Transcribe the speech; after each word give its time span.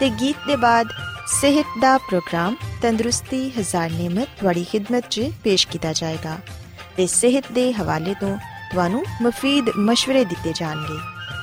ਤੇ 0.00 0.10
ਗੀਤ 0.10 0.36
ਦੇ 0.46 0.56
ਬਾਅਦ 0.56 0.88
ਸਿਹਤ 1.40 1.66
ਦਾ 1.80 1.98
ਪ੍ਰੋਗਰਾਮ 1.98 2.56
ਤੰਦਰੁਸਤੀ, 2.82 3.50
ਹਜ਼ਾਰ 3.50 3.90
ਨਿਮਤ 3.90 4.28
ਤੁਹਾਡੀ 4.40 4.66
ਖidmat 4.74 5.02
'ਚ 5.10 5.30
ਪੇਸ਼ 5.44 5.68
ਕੀਤਾ 5.68 5.92
ਜਾਏਗਾ 5.92 6.38
ਤੇ 6.96 7.06
ਸਿਹਤ 7.06 7.44
ਦੇ 7.52 7.72
ਹਵਾਲੇ 7.72 8.14
ਤੋਂ 8.20 8.38
ਤੁਹਾਨੂੰ 8.72 9.04
ਮਫੀਦ 9.22 9.68
مشਵਰੇ 9.68 10.24
ਦਿੱਤੇ 10.24 10.52
ਜਾਣਗੇ। 10.56 10.98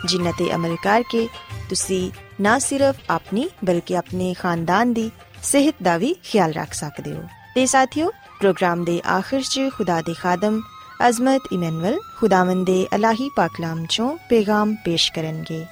ਜਿਨ੍ਹਾਂ 0.07 0.33
ਤੇ 0.37 0.55
ਅਮਲ 0.55 0.75
ਕਰਕੇ 0.83 1.27
ਤੁਸੀਂ 1.69 2.11
ਨਾ 2.41 2.59
ਸਿਰਫ 2.59 2.95
ਆਪਣੀ 3.09 3.49
ਬਲਕਿ 3.65 3.97
ਆਪਣੇ 3.97 4.33
ਖਾਨਦਾਨ 4.33 4.93
ਦੀ 4.93 5.11
ਸਿਹਤ 5.43 5.75
ਦਾ 5.83 5.97
ਵੀ 5.97 6.15
ਖਿਆਲ 6.23 6.51
ਰੱਖ 6.51 6.73
ਸਕਦੇ 6.73 7.13
ਹੋ। 7.13 7.23
ਤੇ 7.55 7.65
ਸਾਥਿਓ, 7.65 8.11
ਪ੍ਰੋਗਰਾਮ 8.39 8.83
ਦੇ 8.83 9.01
ਆਖਿਰ 9.07 9.41
'ਚ 9.41 9.61
ਖੁਦਾ 9.77 10.01
ਦੇ 10.01 10.13
ਖਾਦਮ 10.13 10.61
ਅਜ਼ਮਤ 11.07 11.41
ਇਮਨੁਅਲ 11.53 11.99
ਖੁਦਾਵੰਦ 12.17 12.65
ਦੇ 12.65 12.87
ਅਲਾਹੀ 12.95 13.29
ਪਾਕਲਾਮ 13.35 13.85
ਚੋਂ 13.89 14.17
ਪੈਗਾਮ 14.17 14.75
ਪੇਸ਼ 14.75 15.13
ਕਰਨਗੇ। 15.13 15.65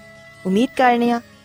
ਉਮੀਦ 0.46 0.70
ਕਰਨੀਆ 0.78 1.22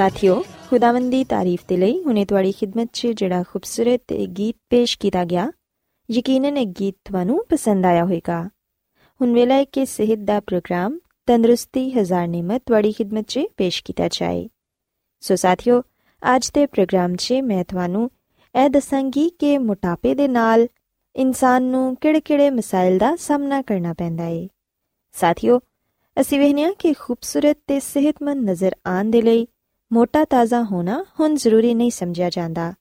ਸਾਥਿਓ, 0.00 0.44
ਖੁਦਾਵੰਦ 0.70 1.10
ਦੀ 1.10 1.24
ਤਾਰੀਫ 1.24 1.64
ਤੇ 1.68 1.76
ਲਈ 1.76 2.04
ਹੁਣੇ 2.04 2.24
ਤੁਹਾਡੀ 2.24 2.52
ਖidmat 2.52 2.88
'ਚ 2.92 3.06
ਜਿਹੜਾ 3.06 3.42
ਖੂਬਸੂਰਤ 3.42 4.12
ਗੀਤ 4.12 4.56
ਪੇਸ਼ 4.70 4.98
ਕੀਤਾ 4.98 5.24
ਗਿਆ, 5.24 5.52
ਯਕੀਨਨ 6.10 6.56
ਇਹ 6.56 6.66
ਗੀਤ 6.66 6.94
ਤੁਹਾਨੂੰ 7.04 7.46
ਪਸੰਦ 7.48 7.86
ਆਇਆ 7.86 8.04
ਹੋਵੇਗਾ। 8.04 8.44
ਹੁਣ 9.20 9.34
ਵੇਲਾ 9.34 9.54
ਹੈ 9.54 9.64
ਕਿ 9.64 9.86
ਸਿਹਤ 9.86 10.18
ਦਾ 10.18 10.40
ਪ੍ਰੋਗਰਾਮ 10.40 10.98
ਤੰਦਰੁਸਤੀ 11.26 11.90
ਹਜ਼ਾਰ 11.90 12.28
ਨਿਮਤ 12.28 12.62
ਤੁਹਾਡੀ 12.66 12.92
ਖidmat 12.92 13.22
'ਚ 13.22 13.40
ਪੇਸ਼ 13.56 13.84
ਕੀਤਾ 13.84 14.08
ਜਾਏ। 14.08 14.48
ਸੋ 15.20 15.36
ਸਾਥਿਓ, 15.36 15.82
ਅੱਜ 16.36 16.50
ਦੇ 16.54 16.66
ਪ੍ਰੋਗਰਾਮ 16.66 17.16
'ਚ 17.16 17.32
ਮੈਂ 17.32 17.64
ਤੁਹਾਨੂੰ 17.64 18.10
ਇਹ 18.64 18.70
ਦੱਸਾਂਗੀ 18.70 19.30
ਕਿ 19.38 19.58
ਮੋਟਾਪੇ 19.58 20.14
ਦੇ 20.14 20.28
ਨਾਲ 20.28 20.68
ਇਨਸਾਨ 21.16 21.62
ਨੂੰ 21.62 21.96
ਕਿਹੜੇ-ਕਿਹੜੇ 21.96 22.50
ਮਸਾਇਲ 22.50 22.98
ਦਾ 22.98 23.16
ਸਾਹਮਣਾ 23.16 23.62
ਕਰਨਾ 23.62 23.92
ਪੈਂਦਾ 23.92 24.24
ਹੈ 24.24 24.48
ਸਾਥਿਓ, 25.12 25.60
ਅਸੀਂ 26.20 26.40
ਵੇਖਿਆ 26.40 26.72
ਕਿ 26.72 26.92
ਖੂਬਸੂਰਤ 26.92 27.58
ਤੇ 27.66 27.80
ਸਿਹਤਮੰਦ 27.80 28.50
ਨਜ਼ਰ 28.50 28.72
ਆਉਣ 28.86 29.10
ਦੇ 29.10 29.22
ਲਈ 29.22 29.46
ਮੋਟਾ 29.92 30.24
ਤਾਜ਼ਾ 30.24 30.62
ਹੋਣਾ 30.62 31.04
ਹੁਣ 31.20 31.34
ਜ਼ਰੂਰੀ 31.34 31.74
ਨਹੀਂ 31.74 31.90
ਸਮਝਿਆ 31.90 32.30
ਜਾਂਦਾ। 32.30 32.72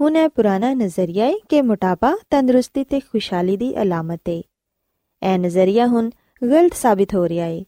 ਹੁਣ 0.00 0.16
ਇਹ 0.16 0.28
ਪੁਰਾਣਾ 0.28 0.74
ਨਜ਼ਰੀਆ 0.74 1.24
ਹੈ 1.24 1.34
ਕਿ 1.48 1.62
ਮੋਟਾਪਾ 1.62 2.16
ਤੰਦਰੁਸਤੀ 2.30 2.84
ਤੇ 2.84 3.00
ਖੁਸ਼ਹਾਲੀ 3.00 3.56
ਦੀ 3.56 3.82
ਅਲਾਮਤ 3.82 4.20
ਹੈ 4.28 4.42
ਇਹ 5.22 5.38
ਨਜ਼ਰੀਆ 5.38 5.86
ਹੁਣ 5.86 6.10
ਗਲਤ 6.42 6.74
ਸਾਬਿਤ 6.74 7.14
ਹੋ 7.14 7.28
ਰਿਹਾ 7.28 7.46
ਹੈ 7.46 7.64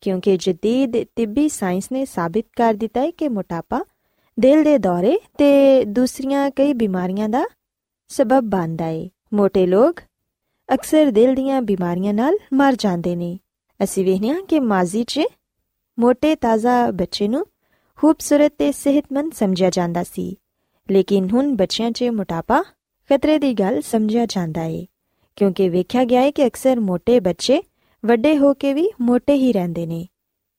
ਕਿਉਂਕਿ 0.00 0.36
ਜਦੀਦ 0.36 0.92
ਤਿੱਬੀ 1.16 1.48
ਸਾਇੰਸ 1.48 1.92
ਨੇ 1.92 2.04
ਸਾਬਿਤ 2.04 2.46
ਕਰ 2.56 2.74
ਦਿੱਤਾ 2.74 3.00
ਹੈ 3.00 3.10
ਕਿ 3.10 3.28
ਮੋਟਾਪਾ 3.28 3.84
ਦਿਲ 4.40 4.64
ਦੇ 4.64 4.78
ਦੌਰੇ 4.78 5.18
ਤੇ 5.38 5.84
ਦੂਸਰੀਆਂ 5.84 6.50
ਕਈ 6.50 6.72
ਬਿਮਾਰੀਆਂ 6.72 7.28
ਦਾ 7.28 7.46
ਸਬਬ 8.08 8.40
ਬਣਦਾ 8.40 8.84
ਹੈ 8.84 9.08
ਮੋٹے 9.34 9.66
ਲੋਕ 9.66 10.00
ਅਕਸਰ 10.74 11.10
ਦਿਲ 11.10 11.34
ਦੀਆਂ 11.34 11.62
ਬਿਮਾਰੀਆਂ 11.62 12.14
ਨਾਲ 12.14 12.34
ਮਰ 12.52 12.74
ਜਾਂਦੇ 12.78 13.16
ਨੇ। 13.16 13.38
ਅਸੀਂ 13.84 14.04
ਵੇਖਿਆ 14.04 14.34
ਕਿ 14.48 14.60
ਮਾਜ਼ੀ 14.60 15.04
'ਚ 15.04 15.20
ਮੋٹے 15.98 16.36
ਤਾਜ਼ਾ 16.40 16.90
ਬੱਚੇ 16.90 17.28
ਨੂੰ 17.28 17.46
ਖੂਬਸੂਰਤ 18.00 18.52
ਤੇ 18.58 18.70
ਸਿਹਤਮੰਦ 18.72 19.32
ਸਮਝਿਆ 19.32 19.70
ਜਾਂਦਾ 19.70 20.02
ਸੀ। 20.02 20.36
ਲੇਕਿਨ 20.90 21.28
ਹੁਣ 21.30 21.54
ਬੱਚਿਆਂ 21.56 21.90
'ਚ 21.90 22.04
ਮੋਟਾਪਾ 22.04 22.62
ਖਤਰੇ 23.10 23.38
ਦੀ 23.38 23.52
ਗੱਲ 23.54 23.80
ਸਮਝਿਆ 23.82 24.24
ਜਾਂਦਾ 24.26 24.64
ਏ, 24.64 24.86
ਕਿਉਂਕਿ 25.36 25.68
ਵੇਖਿਆ 25.68 26.04
ਗਿਆ 26.04 26.20
ਹੈ 26.20 26.30
ਕਿ 26.30 26.46
ਅਕਸਰ 26.46 26.80
ਮੋٹے 26.80 27.20
ਬੱਚੇ 27.20 27.60
ਵੱਡੇ 28.04 28.36
ਹੋ 28.38 28.54
ਕੇ 28.54 28.72
ਵੀ 28.74 28.88
ਮੋٹے 29.00 29.34
ਹੀ 29.34 29.52
ਰਹਿੰਦੇ 29.52 29.86
ਨੇ 29.86 30.06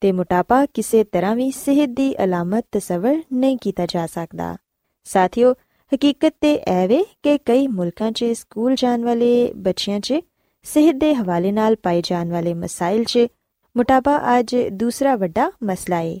ਤੇ 0.00 0.12
ਮੋਟਾਪਾ 0.12 0.64
ਕਿਸੇ 0.66 1.04
ਤਰ੍ਹਾਂ 1.04 1.34
ਵੀ 1.36 1.50
ਸਿਹਤ 1.50 1.88
ਦੀ 1.88 2.14
ਅਲਾਮਤ 2.24 2.66
ਤਸਵਰ 2.72 3.22
ਨਹੀਂ 3.32 3.58
ਕੀਤਾ 3.58 3.86
ਜਾ 3.86 4.06
ਸਕਦਾ। 4.06 4.56
ਸਾਥੀਓ, 5.04 5.52
ਹਕੀਕਤ 5.92 6.34
ਤੇ 6.40 6.56
ਐਵੇਂ 6.66 7.04
ਕਿ 7.22 7.38
ਕਈ 7.38 7.66
ਮੁਲਕਾਂ 7.66 8.12
'ਚ, 8.12 8.24
ਸਕੂਲ 8.24 8.74
ਜਾਣ 8.74 9.04
ਵਾਲੇ 9.04 9.52
ਬੱਚਿਆਂ 9.56 10.00
'ਚ, 10.00 10.14
ਸਿਹਤ 10.62 10.96
ਦੇ 10.96 11.14
ਹਵਾਲੇ 11.14 11.52
ਨਾਲ 11.52 11.76
ਪਾਏ 11.76 12.02
ਜਾਣ 12.04 12.30
ਵਾਲੇ 12.30 12.54
ਮਸਾਇਲ 12.54 13.04
'ਚ 13.04 13.26
ਮੋਟਾਪਾ 13.76 14.20
ਅੱਜ 14.38 14.56
ਦੂਸਰਾ 14.72 15.16
ਵੱਡਾ 15.16 15.52
ਮਸਲਾ 15.62 16.00
ਏ। 16.00 16.20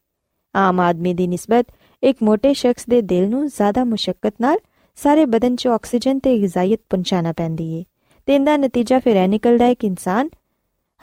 ਆਮ 0.55 0.79
ਆਦਮੀ 0.79 1.13
ਦੀ 1.13 1.27
ਨਿਸਬਤ 1.27 1.65
ਇੱਕ 2.03 2.17
ਮੋٹے 2.23 2.53
ਸ਼ਖਸ 2.53 2.85
ਦੇ 2.89 3.01
ਦਿਲ 3.01 3.29
ਨੂੰ 3.29 3.47
ਜ਼ਿਆਦਾ 3.47 3.83
ਮੁਸ਼ਕਲ 3.83 4.31
ਨਾਲ 4.41 4.57
ਸਾਰੇ 4.95 5.25
ਬਦਨ 5.25 5.55
'ਚ 5.55 5.67
ਆਕਸੀਜਨ 5.67 6.19
ਤੇ 6.19 6.39
ਗਿਜ਼ਾਇਤ 6.39 6.81
ਪਹੁੰਚਾਣਾ 6.89 7.31
ਪੈਂਦੀ 7.31 7.73
ਏ 7.73 7.83
ਤੇ 8.25 8.35
ਇਹਦਾ 8.35 8.57
ਨਤੀਜਾ 8.57 8.99
ਫਿਰ 8.99 9.15
ਇਹ 9.15 9.27
ਨਿਕਲਦਾ 9.27 9.65
ਹੈ 9.65 9.73
ਕਿ 9.73 9.87
ਇਨਸਾਨ 9.87 10.29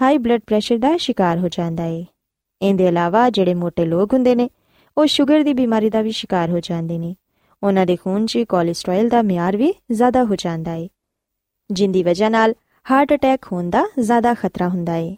ਹਾਈ 0.02 0.18
ਬਲੱਡ 0.18 0.40
ਪ੍ਰੈਸ਼ਰ 0.46 0.78
ਦਾ 0.78 0.96
ਸ਼ਿਕਾਰ 0.96 1.38
ਹੋ 1.38 1.48
ਜਾਂਦਾ 1.48 1.84
ਏ। 1.84 2.06
ਇਹਦੇ 2.62 2.86
ਇਲਾਵਾ 2.86 3.30
ਜਿਹੜੇ 3.30 3.54
ਮੋٹے 3.54 3.84
ਲੋਕ 3.84 4.12
ਹੁੰਦੇ 4.12 4.34
ਨੇ, 4.34 4.50
ਉਹ 4.98 5.06
ਸ਼ੂਗਰ 5.06 5.42
ਦੀ 5.42 5.54
ਬਿਮਾਰੀ 5.54 5.90
ਦਾ 5.90 6.02
ਵੀ 6.02 6.10
ਸ਼ਿਕਾਰ 6.10 6.50
ਹੋ 6.50 6.60
ਜਾਂਦੇ 6.60 6.98
ਨੇ। 6.98 7.16
ਉਹਨਾਂ 7.62 7.86
ਦੇ 7.86 7.96
ਖੂਨ 7.96 8.26
'ਚ 8.26 8.38
ਕੋਲੇਸਟ੍ਰੋਲ 8.48 9.08
ਦਾ 9.08 9.22
ਮਿਆਰ 9.22 9.56
ਵੀ 9.56 9.74
ਜ਼ਿਆਦਾ 9.92 10.24
ਹੋ 10.24 10.36
ਜਾਂਦਾ 10.36 10.74
ਏ, 10.74 10.88
ਜਿੰਦੀ 11.70 12.02
ਵਜ੍ਹਾ 12.02 12.28
ਨਾਲ 12.28 12.54
ਹਾਰਟ 12.90 13.14
ਅਟੈਕ 13.14 13.46
ਹੋਣ 13.52 13.70
ਦਾ 13.70 13.84
ਜ਼ਿਆਦਾ 14.00 14.34
ਖਤਰਾ 14.34 14.68
ਹੁੰਦਾ 14.68 14.96
ਏ। 14.96 15.16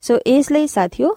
ਸੋ 0.00 0.18
ਇਸ 0.18 0.52
ਲਈ 0.52 0.66
ਸਾਥੀਓ 0.66 1.16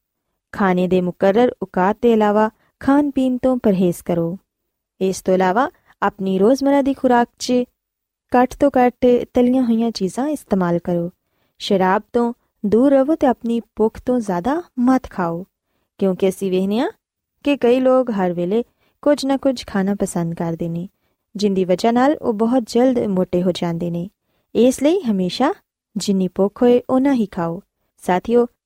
ਖਾਣੇ 0.53 0.87
ਦੇ 0.87 1.01
ਮੁਕਰਰ 1.01 1.51
ਔਕਾਤ 1.63 1.97
ਦੇ 2.01 2.11
ਇਲਾਵਾ 2.13 2.49
ਖਾਣ 2.81 3.09
ਪੀਣ 3.11 3.37
ਤੋਂ 3.37 3.55
ਪਰਹੇਜ਼ 3.57 4.03
ਕਰੋ 4.05 4.37
ਇਸ 5.01 5.21
ਤੋਂ 5.21 5.33
ਇਲਾਵਾ 5.33 5.69
ਆਪਣੀ 6.01 6.37
ਰੋਜ਼ਮਰਾ 6.39 6.81
ਦੀ 6.81 6.93
ਖੁਰਾਕ 6.93 7.27
'ਚ 7.39 7.63
ਘੱਟ 8.31 8.55
ਤੋਂ 8.55 8.69
ਘੱਟ 8.77 9.05
ਤਲੀਆਂ 9.33 9.63
ਹੋਈਆਂ 9.63 9.91
ਚੀਜ਼ਾਂ 9.91 10.27
ਇਸਤੇਮਾਲ 10.27 10.79
ਕਰੋ 10.79 11.09
ਸ਼ਰਾਬ 11.59 12.01
ਤੋਂ 12.13 12.33
ਦੂਰ 12.63 12.91
ਰਹੋ 12.91 13.15
ਤੇ 13.15 13.27
ਆਪਣੀ 13.27 13.59
ਭੁੱਖ 13.75 13.99
ਤੋਂ 14.05 14.19
ਜ਼ਿਆਦਾ 14.19 14.61
ਮਤ 14.79 15.09
ਖਾਓ 15.09 15.43
ਕਿਉਂਕਿ 15.99 16.29
ਅਸੀਂ 16.29 16.51
ਵੇਖਨੇ 16.51 16.79
ਆ 16.79 16.89
ਕਿ 17.45 17.55
ਕਈ 17.57 17.79
ਲੋਕ 17.79 18.11
ਹਰ 18.11 18.33
ਵੇਲੇ 18.33 18.63
ਕੁਝ 19.03 19.25
ਨਾ 19.25 19.37
ਕੁਝ 19.37 19.63
ਖਾਣਾ 19.67 19.95
ਪਸੰਦ 19.95 20.33
ਕਰਦੇ 20.33 20.69
ਨੇ 20.69 20.87
ਜਿੰਦੀ 21.35 21.65
ਵਜ੍ਹਾ 21.65 21.91
ਨਾਲ 21.91 22.15
ਉਹ 22.21 22.33
ਬਹੁਤ 22.33 22.63
ਜਲਦ 22.67 22.99
ਮੋਟੇ 23.09 23.41
ਹੋ 23.43 23.51
ਜਾਂਦੇ 23.51 23.89
ਨੇ 23.91 24.09
ਇਸ 24.55 24.81
ਲਈ 24.83 24.99
ਹਮੇਸ਼ਾ 25.01 25.53
ਜਿੰਨੀ 25.95 26.27
ਭੁੱਖ 26.27 26.61
ਹੋਏ 26.61 26.81
ਉਹਨਾਂ 26.89 27.13
ਹੀ 27.13 27.25
ਖਾਓ 27.25 27.61
ਸਾਥੀਓ 28.01 28.45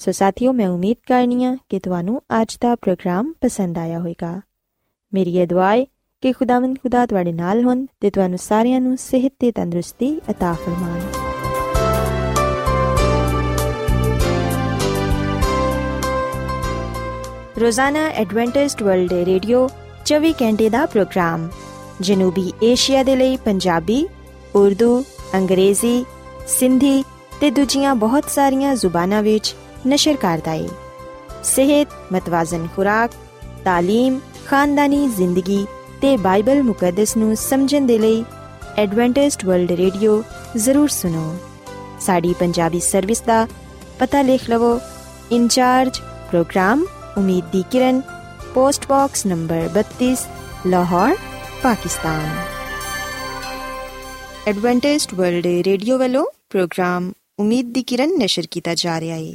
ਸੋ 0.00 0.12
ਸਾਥੀਓ 0.12 0.52
ਮੈਂ 0.52 0.68
ਉਮੀਦ 0.68 0.96
ਕਰਨੀਆ 1.08 1.56
ਕਿ 1.68 1.78
ਤੁਹਾਨੂੰ 1.78 2.20
ਅੱਜ 2.42 2.56
ਦਾ 2.60 2.74
ਪ੍ਰੋਗਰਾਮ 2.74 3.32
ਪਸੰਦ 3.40 3.78
ਆਇਆ 3.78 3.98
ਹੋਵੇਗਾ 3.98 4.40
ਮੇਰੀ 5.12 5.36
ਇਹ 5.38 5.46
ਦੁਆ 5.46 5.70
ਹੈ 5.76 5.84
ਕਿ 6.22 6.32
ਖੁਦਾਵੰਦ 6.32 6.78
ਖੁਦਾ 6.78 7.06
ਤੁਹਾਡੇ 7.06 7.32
ਨਾਲ 7.32 7.64
ਹੋਣ 7.64 7.86
ਤੇ 8.00 8.10
ਤੁਹਾਨੂੰ 8.10 8.38
ਸਾਰਿਆਂ 8.38 8.80
ਨੂੰ 8.80 8.96
ਸਿਹਤ 8.96 9.32
ਤੇ 9.38 9.52
ਤੰਦਰੁਸਤੀ 9.52 10.20
عطا 10.30 10.54
ਫਰਮਾਏ 10.54 11.02
ਰੋਜ਼ਾਨਾ 17.60 18.06
ਐਡਵੈਂਟਿਸਟ 18.08 18.82
ਵਰਲਡ 18.82 19.12
ਰੇਡੀਓ 19.12 19.68
24 20.06 20.32
ਘੰਟੇ 20.42 20.68
ਦਾ 20.68 20.86
ਪ੍ਰੋਗਰਾਮ 20.86 21.48
ਜਨੂਬੀ 22.00 22.52
ਏਸ਼ੀਆ 22.62 23.02
ਦੇ 23.02 23.16
ਲਈ 23.16 23.36
ਪੰਜਾਬੀ 23.36 24.06
ਉਰਦੂ 24.54 25.04
ਅੰਗਰੇਜ਼ੀ 25.34 26.04
ਸਿੰਧੀ 26.48 27.02
ਤੇ 27.40 27.50
ਦੂਜੀਆਂ 27.50 27.94
ਬਹੁਤ 27.94 28.30
ਸਾਰੀਆਂ 28.30 28.74
ਜ਼ੁਬਾਨਾਂ 28.74 29.22
ਵਿੱਚ 29.22 29.54
ਨਸ਼ਰ 29.88 30.16
ਕਰਦਾ 30.16 30.52
ਹੈ 30.52 30.68
ਸਿਹਤ 31.44 32.12
ਮਤਵਾਜ਼ਨ 32.12 32.66
ਖੁਰਾਕ 32.76 33.10
تعلیم 33.66 34.18
ਖਾਨਦਾਨੀ 34.46 35.06
ਜ਼ਿੰਦਗੀ 35.16 35.64
ਤੇ 36.02 36.16
ਬਾਈਬਲ 36.16 36.62
ਮੁਕੱਦਸ 36.62 37.16
ਨੂੰ 37.16 37.36
ਸਮਝਣ 37.36 37.86
ਦੇ 37.86 37.98
ਲਈ 37.98 38.24
ਐਡਵੈਂਟਿਸਟ 38.78 39.44
ਵਰਲਡ 39.44 39.72
ਰੇਡੀਓ 39.72 40.22
ਜ਼ਰੂਰ 40.56 40.88
ਸੁਨੋ 40.88 41.34
ਸਾਡੀ 42.00 42.34
ਪੰਜਾਬੀ 42.34 42.80
ਸਰਵਿਸ 42.80 43.20
ਦਾ 43.20 43.46
ਪਤਾ 43.98 44.22
ਲਿਖ 44.22 44.48
ਲਵੋ 44.50 44.78
ਇੰਚਾਰਜ 45.32 46.00
ਪ੍ਰੋਗਰਾਮ 46.30 46.84
ਉਮੀਦ 47.18 47.44
ਦੀ 47.52 47.62
ਕਿਰਨ 47.70 48.00
post 48.54 48.86
box 48.88 49.26
number 49.26 49.68
32 49.74 50.14
Lahore 50.66 51.16
Pakistan 51.62 52.28
Adventist 54.48 55.14
World 55.14 55.46
Radio 55.66 55.98
ਵੱਲੋਂ 55.98 56.24
ਪ੍ਰੋਗਰਾਮ 56.50 57.12
ਉਮੀਦ 57.38 57.72
ਦੀ 57.72 57.82
ਕਿਰਨ 57.82 58.16
ਨਿਸ਼ਰ 58.18 58.46
ਕੀਤਾ 58.50 58.74
ਜਾ 58.74 59.00
ਰਿਹਾ 59.00 59.16
ਹੈ 59.16 59.34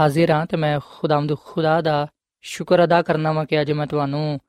ਹਾਜ਼ਰ 0.00 0.30
ਹਾਂ 0.30 0.46
ਤੇ 0.46 0.56
ਮੈਂ 0.56 0.80
ਖੁਦਾਵੰਦ 0.86 1.36
ਖੁਦਾ 1.44 1.80
ਦਾ 1.80 2.06
ਸ਼ੁਕਰ 2.42 2.84
ਅਦਾ 2.84 3.02
ਕਰਨਾ 3.02 3.32
ਵਾਂ 3.32 3.44
ਕਿ 3.44 3.60
ਅੱਜ 3.60 3.72
ਮੈਂ 3.72 3.86
ਤੁਹਾਨੂੰ 3.86 4.40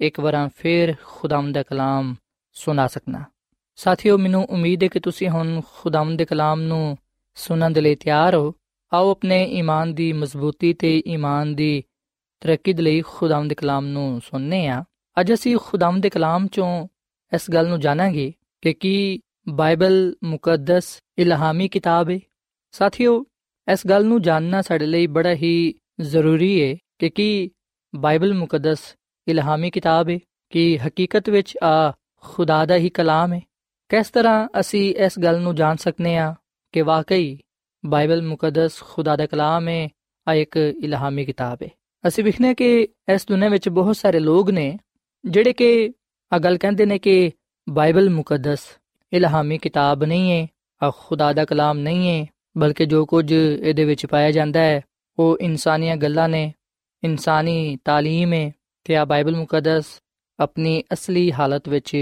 ਇੱਕ 0.00 0.20
ਵਾਰ 0.20 0.48
ਫੇਰ 0.56 0.94
ਖੁਦਾਵੰਦ 1.04 1.54
ਦਾ 1.54 1.62
ਕਲਾਮ 1.62 2.14
ਸੁਣਾ 2.52 2.86
ਸਕਣਾ 2.86 3.24
ਸਾਥਿਓ, 3.76 4.18
ਮੈਨੂੰ 4.18 4.44
ਉਮੀਦ 4.44 4.82
ਹੈ 4.82 4.88
ਕਿ 4.88 5.00
ਤੁਸੀਂ 5.00 5.28
ਹੁਣ 5.28 5.60
ਖੁਦਾਵੰਦ 5.74 6.18
ਦੇ 6.18 6.24
ਕਲਾਮ 6.24 6.60
ਨੂੰ 6.60 6.98
ਸੁਣਨ 7.34 7.72
ਦੇ 7.72 7.80
ਲਈ 7.80 7.94
ਤਿਆਰ 7.94 8.34
ਹੋ। 8.34 8.54
ਆਓ 8.92 9.10
ਆਪਣੇ 9.10 9.44
ਈਮਾਨ 9.44 9.94
ਦੀ 9.94 10.12
ਮਜ਼ਬੂਤੀ 10.12 10.72
ਤੇ 10.74 11.02
ਈਮਾਨ 11.06 11.54
ਦੀ 11.54 11.84
ਤਰੱਕੀ 12.40 12.72
ਦੇ 12.72 12.82
ਲਈ 12.82 13.00
ਖੁਦਾਵੰਦ 13.00 13.48
ਦੇ 13.48 13.54
ਕਲਾਮ 13.54 13.86
ਨੂੰ 13.86 14.20
ਸੁਣਨੇ 14.20 14.68
ਆ। 14.68 14.84
ਅੱਜ 15.20 15.32
ਅਸੀਂ 15.32 15.58
ਖੁਦਾਵੰਦ 15.62 16.02
ਦੇ 16.02 16.10
ਕਲਾਮ 16.10 16.46
ਚੋਂ 16.46 16.88
ਇਸ 17.34 17.50
ਗੱਲ 17.50 17.68
ਨੂੰ 17.68 17.80
ਜਾਣਾਂਗੇ 17.80 18.32
ਕਿ 18.62 18.72
ਕੀ 18.72 19.20
ਬਾਈਬਲ 19.48 20.14
ਮੁਕੱਦਸ 20.24 21.00
ਇਲਹਾਮੀ 21.18 21.68
ਕਿਤਾਬ 21.68 22.10
ਹੈ 22.10 22.18
ਸਾਥੀਓ 22.72 23.24
ਇਸ 23.68 23.86
ਗੱਲ 23.86 24.06
ਨੂੰ 24.06 24.20
ਜਾਣਨਾ 24.22 24.62
ਸਾਡੇ 24.62 24.86
ਲਈ 24.86 25.06
ਬੜਾ 25.06 25.34
ਹੀ 25.34 25.74
ਜ਼ਰੂਰੀ 26.00 26.50
ਹੈ 26.62 26.74
ਕਿ 26.98 27.08
ਕੀ 27.10 27.50
ਬਾਈਬਲ 27.94 28.34
ਮੁਕੱਦਸ 28.34 28.94
ਇਲਹਾਮੀ 29.26 29.70
ਕਿਤਾਬ 29.70 30.08
ਹੈ 30.10 30.18
ਕਿ 30.52 30.78
ਹਕੀਕਤ 30.78 31.28
ਵਿੱਚ 31.30 31.56
ਆ 31.62 31.92
ਖੁਦਾ 32.24 32.64
ਦਾ 32.64 32.76
ਹੀ 32.76 32.88
ਕਲਾਮ 32.88 33.32
ਹੈ 33.32 33.40
ਕਿਸ 33.90 34.10
ਤਰ੍ਹਾਂ 34.10 34.48
ਅਸੀਂ 34.60 34.94
ਇਸ 34.94 35.18
ਗੱਲ 35.18 35.40
ਨੂੰ 35.40 35.54
ਜਾਣ 35.54 35.76
ਸਕਨੇ 35.76 36.16
ਆ 36.18 36.34
ਕਿ 36.74 36.82
ਵਾਕਈ 36.82 37.38
ਬਾਈਬਲ 37.84 38.22
ਮੁਕੱਦਸ 38.22 38.82
ਖੁਦਾ 38.82 39.16
ਦਾ 39.16 39.26
ਕਲਾਮ 39.26 39.68
ਹੈ 39.68 39.88
ਆ 40.26 40.34
ਇੱਕ 40.34 40.56
ਇਲਹਾਮੀ 40.56 41.24
ਕਿਤਾਬ 41.24 41.62
ਹੈ 41.62 41.68
ਅਸੀਂ 42.04 42.24
ਵਿਖਨੇ 42.24 42.54
ਕਿ 42.54 42.88
ਇਸ 43.14 43.26
ਦੁਨੀਆਂ 43.28 43.50
ਵਿੱਚ 43.50 43.68
ਬਹੁਤ 43.68 43.96
ਸਾਰੇ 43.96 44.18
ਲੋਕ 44.18 44.50
ਨੇ 44.50 44.76
ਜਿਹੜੇ 45.24 45.52
ਕਿ 45.52 45.92
ਆ 46.32 46.38
ਗੱਲ 46.38 46.58
ਕਹਿੰਦੇ 46.58 46.86
ਨੇ 46.86 46.98
ਕਿ 46.98 47.30
ਬਾਈਬਲ 47.66 48.10
ਮੁਕੱਦਸ 48.10 48.66
ਇਲਹਾਮੀ 49.12 49.58
ਕਿਤਾਬ 49.58 50.04
ਨਹੀਂ 50.04 50.30
ਹੈ 50.32 50.46
ਆ 50.80 50.90
ਖੁਦਾ 50.90 51.32
ਦਾ 51.32 51.44
ਕਲਾਮ 51.44 51.78
ਨਹੀਂ 51.78 52.08
ਹੈ 52.08 52.26
ਬਲਕਿ 52.57 52.85
ਜੋ 52.85 53.05
ਕੁਝ 53.05 53.31
ਇਹਦੇ 53.33 53.85
ਵਿੱਚ 53.85 54.05
ਪਾਇਆ 54.05 54.31
ਜਾਂਦਾ 54.31 54.59
ਹੈ 54.59 54.81
ਉਹ 55.17 55.37
ਇਨਸਾਨੀਆਂ 55.41 55.95
ਗੱਲਾਂ 55.97 56.29
ਨੇ 56.29 56.51
ਇਨਸਾਨੀ 57.03 57.77
تعلیم 57.89 58.33
ਹੈ 58.33 58.51
ਤੇ 58.85 58.95
ਆ 58.95 59.05
ਬਾਈਬਲ 59.05 59.35
ਮੁਕੱਦਸ 59.35 59.99
ਆਪਣੀ 60.39 60.83
ਅਸਲੀ 60.93 61.31
ਹਾਲਤ 61.31 61.69
ਵਿੱਚ 61.69 61.95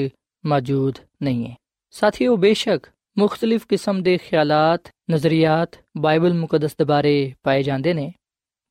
ਮੌਜੂਦ 0.44 1.00
ਨਹੀਂ 1.24 1.46
ਹੈ 1.48 1.56
ਸਾਥੀਓ 1.94 2.36
ਬੇਸ਼ੱਕ 2.38 2.88
ਮੁxtਲਿਫ 3.18 3.66
ਕਿਸਮ 3.66 4.02
ਦੇ 4.02 4.18
ਖਿਆਲਾਤ 4.18 4.90
ਨਜ਼ਰੀਆਤ 5.12 5.76
ਬਾਈਬਲ 5.98 6.34
ਮੁਕੱਦਸ 6.34 6.76
ਦੇ 6.76 6.84
ਬਾਰੇ 6.84 7.34
ਪਾਏ 7.44 7.64
ਜਾਂਦੇ 7.64 7.94
ਨੇ 7.94 8.12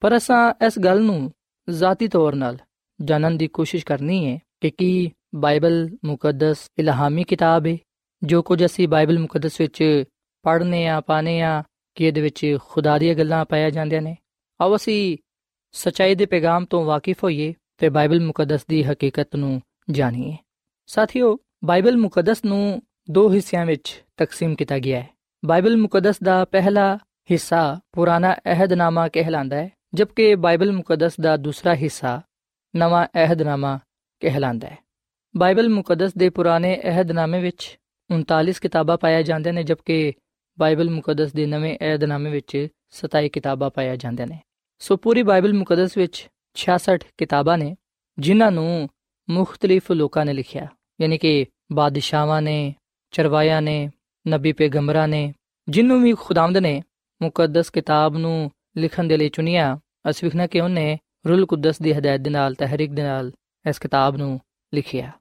ਪਰ 0.03 0.17
ਅਸਾਂ 0.17 0.53
ਇਸ 0.67 0.79
ਗੱਲ 0.79 1.03
ਨੂੰ 1.03 1.31
ਜ਼ਾਤੀ 1.69 2.09
ਤੌਰ 2.09 2.35
'ਤੇ 2.35 2.57
ਜਾਣਨ 2.99 3.37
ਦੀ 3.37 3.49
ਕੋਸ਼ਿਸ਼ 3.49 3.85
ਕਰਨੀ 3.85 4.25
ਹੈ 4.27 4.39
ਕਿ 4.61 4.71
ਕੀ 4.71 5.11
ਬਾਈਬਲ 5.35 5.89
ਮੁਕੱਦਸ 6.05 6.69
ਇਲਹਾਮੀ 6.79 7.25
ਕਿਤਾਬ 7.25 7.67
ਹੈ 7.67 7.77
ਜੋ 8.23 8.43
ਕੁਝ 8.43 8.65
ਅਸੀਂ 8.65 8.89
ਬਾਈਬਲ 8.89 9.19
ਮੁਕੱਦਸ 9.19 9.61
ਵਿੱਚ 9.61 10.05
ਪੜ੍ਹਨੇ 10.44 10.88
ਆ 10.88 11.02
ਪਾਣੇ 11.02 11.42
ਆ 11.42 11.64
ਕਿ 11.96 12.06
ਇਹਦੇ 12.06 12.22
ਵਿੱਚ 12.22 12.58
ਖੁਦਾ 12.68 12.98
ਦੀਆਂ 12.98 13.16
ਗੱਲਾਂ 13.16 13.46
ਪਾਇਆ 13.46 13.70
ਜਾਂਦੀਆਂ 13.70 14.02
ਨੇ। 14.02 14.18
ਆਓ 14.62 14.76
ਅਸੀਂ 14.76 15.18
ਸਚਾਈ 15.72 16.16
ਦੇ 16.16 16.26
ਪੈਗਾਮ 16.26 16.66
ਤੋਂ 16.66 16.86
ਵਾਕਿਫ 16.86 17.24
ਹੋਈਏ 17.24 17.54
ਤੇ 17.78 17.90
ਬਾਈਬਲ 17.90 18.22
ਮੁਕੱਦਸ 18.22 18.66
ਦੀ 18.66 18.84
ਹਕੀਕਤ 18.84 19.36
ਨੂੰ 19.36 19.62
ਜਾਣੀਏ। 19.92 20.38
ਸਾਥੀਓ, 20.88 21.38
ਬਾਈਬਲ 21.66 21.98
ਮੁਕੱਦਸ 21.98 22.46
ਨੂੰ 22.46 22.82
ਦੋ 23.12 23.34
ਹਿੱਸਿਆਂ 23.34 23.66
ਵਿੱਚ 23.66 24.04
ਤਕਸੀਮ 24.18 24.56
ਕੀਤਾ 24.56 24.80
ਗਿਆ 24.80 25.00
ਹੈ। 25.00 25.10
ਬਾਈਬਲ 25.46 25.78
ਮੁਕੱਦਸ 25.78 26.16
ਦਾ 26.24 26.46
ਪਹਿਲਾ 26.46 26.96
ਹਿੱਸਾ 27.32 27.80
ਪੁਰਾਣਾ 27.92 28.34
ਅਹਿਦਨਾਮਾ 28.34 29.08
ਕਹਿਲਾਂਦਾ 29.08 29.56
ਹੈ, 29.56 29.70
ਜਦਕਿ 29.94 30.36
ਬਾਈਬਲ 30.36 30.72
ਮੁਕੱਦਸ 30.72 31.20
ਦਾ 31.20 31.38
ਦੂਸਰਾ 31.38 31.76
ਹਿੱਸਾ 31.76 32.22
ਨਵਾਂ 32.76 33.08
ਅਹਿਦਨਾਮਾ 33.16 33.80
ਕਹਿਲਾਂਦਾ 34.20 34.68
ਹੈ। 34.68 34.78
ਬਾਈਬਲ 35.38 35.70
ਮੁਕੱਦਸ 35.70 36.14
ਦੇ 36.14 36.30
ਪੁਰਾਣੇ 36.30 36.82
ਅਹਿਦਨਾਮੇ 36.84 37.40
ਵਿੱਚ 37.40 37.80
39 38.12 38.60
ਕਿਤਾਬਾਂ 38.60 38.98
ਪਾਇਆ 38.98 39.22
ਜਾਂਦੇ 39.22 39.52
ਨੇ, 39.52 39.64
ਜਦਕਿ 39.64 40.14
ਬਾਈਬਲ 40.60 40.90
ਮੁਕੱਦਸ 40.90 41.34
ਦੇ 41.34 41.46
ਨਵੇਂ 41.46 41.78
ਅਹਿਦਨਾਮੇ 41.82 42.30
ਵਿੱਚ 42.30 42.68
27 42.90 43.30
ਕਿਤਾਬਾਂ 43.30 43.70
ਪਾਇਆ 43.70 43.96
ਜਾਂਦੇ 43.96 44.26
ਨੇ। 44.26 44.40
ਸੋ 44.80 44.98
ਪੂਰੀ 44.98 45.24
ਬਾਈਬਲ 45.24 45.54
ਮੁਕੱਦਸ 45.54 45.98
ਵਿੱਚ 45.98 46.30
66 46.56 47.00
ਕਿਤਾਬਾਂ 47.18 47.58
ਨੇ, 47.58 47.78
ਜਿਨ੍ਹਾਂ 48.20 48.52
ਨੂੰ 48.52 48.90
ਮੁxtਲਿਫ 49.30 49.92
ਲੋਕਾਂ 49.92 50.26
ਨੇ 50.26 50.34
ਲਿਖਿਆ। 50.34 50.68
ਯਾਨੀ 51.02 51.18
ਕਿ 51.18 51.46
ਬਾਦਸ਼ਾਹਾਂ 51.72 52.42
ਨੇ 52.42 52.76
ਚਰਵਾਇਆਂ 53.12 53.62
ਨੇ, 53.62 53.92
ਨਬੀ 54.28 54.52
ਪੈਗੰਬਰਾਂ 54.52 55.08
ਨੇ 55.08 55.34
ਜਿਨਨੂੰ 55.70 56.04
ਵੀ 56.04 56.14
ਖੁਦਾਵੰਦ 56.14 56.58
ਨੇ 56.58 56.84
ਮੁਕੱਦਸ 57.22 57.70
ਕਿਤਾਬ 57.70 58.18
ਨੂੰ 58.18 58.52
ਲਿਖਣ 58.78 59.04
ਦੇ 59.04 59.18
ਲਈ 59.18 59.30
ਚੁਣਿਆ, 59.30 59.80
ਅਸੀਂ 60.10 60.26
ਵਿਖਣਾ 60.26 60.48
ਕਿ 60.48 60.62
ਉਹਨੇ 60.62 61.00
ਰੂਲ 61.28 61.46
ਕੁਦਸ 61.46 61.82
ਦੀ 61.82 61.94
ਹਦਾਇਤ 61.94 62.22
ਦੇ 62.22 62.30
ਨਾਲ, 62.30 62.54
ਤਹਿਰੀਕ 62.54 62.92
ਦੇ 62.92 63.04
ਨਾਲ 63.04 63.32
ਇਸ 63.70 63.80
ਕਿਤਾਬ 63.80 64.18
ਨੂੰ 64.18 64.40
ਲਿਖਿਆ। 64.74 65.12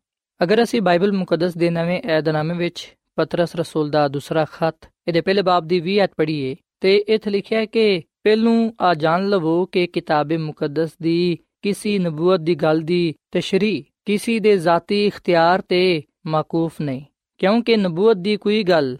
ਅਗਰ 0.42 0.62
ਅਸੀਂ 0.62 0.82
ਬਾਈਬਲ 0.82 1.12
ਮੁਕੱਦਸ 1.12 1.56
ਦੇ 1.56 1.70
ਨਵੇਂ 1.70 2.02
ਏਧਨਾਮੇ 2.10 2.54
ਵਿੱਚ 2.54 2.97
ਪਤਰਸ 3.18 3.56
ਰਸੂਲ 3.56 3.90
ਦਾ 3.90 4.06
ਦੂਸਰਾ 4.08 4.44
ਖੱਤ 4.52 4.88
ਇਹਦੇ 5.08 5.20
ਪਹਿਲੇ 5.20 5.42
ਬਾਬ 5.42 5.66
ਦੀ 5.66 5.80
20 5.86 5.98
ਐਤ 6.00 6.14
ਪੜ੍ਹੀਏ 6.16 6.54
ਤੇ 6.80 6.94
ਇੱਥੇ 7.08 7.30
ਲਿਖਿਆ 7.30 7.58
ਹੈ 7.58 7.64
ਕਿ 7.66 8.02
ਪਹਿਲੂ 8.24 8.54
ਆ 8.80 8.92
ਜਾਣ 8.94 9.28
ਲਵੋ 9.28 9.64
ਕਿ 9.66 9.86
ਕਿਤਾਬੇ 9.86 10.36
ਮੁਕੱਦਸ 10.36 10.90
ਦੀ 11.02 11.38
ਕਿਸੇ 11.62 11.98
ਨਬੂਵਤ 11.98 12.40
ਦੀ 12.40 12.54
ਗੱਲ 12.54 12.80
ਦੀ 12.82 13.14
ਤਸ਼ਰੀ 13.32 13.84
ਕਿਸੇ 14.06 14.38
ਦੇ 14.38 14.56
ਜ਼ਾਤੀ 14.56 15.04
ਇਖਤਿਆਰ 15.06 15.60
ਤੇ 15.68 16.02
ਮਾਕੂਫ 16.26 16.80
ਨਹੀਂ 16.80 17.02
ਕਿਉਂਕਿ 17.40 17.76
ਨਬੂਵਤ 17.76 18.16
ਦੀ 18.16 18.36
ਕੋਈ 18.36 18.62
ਗੱਲ 18.64 18.96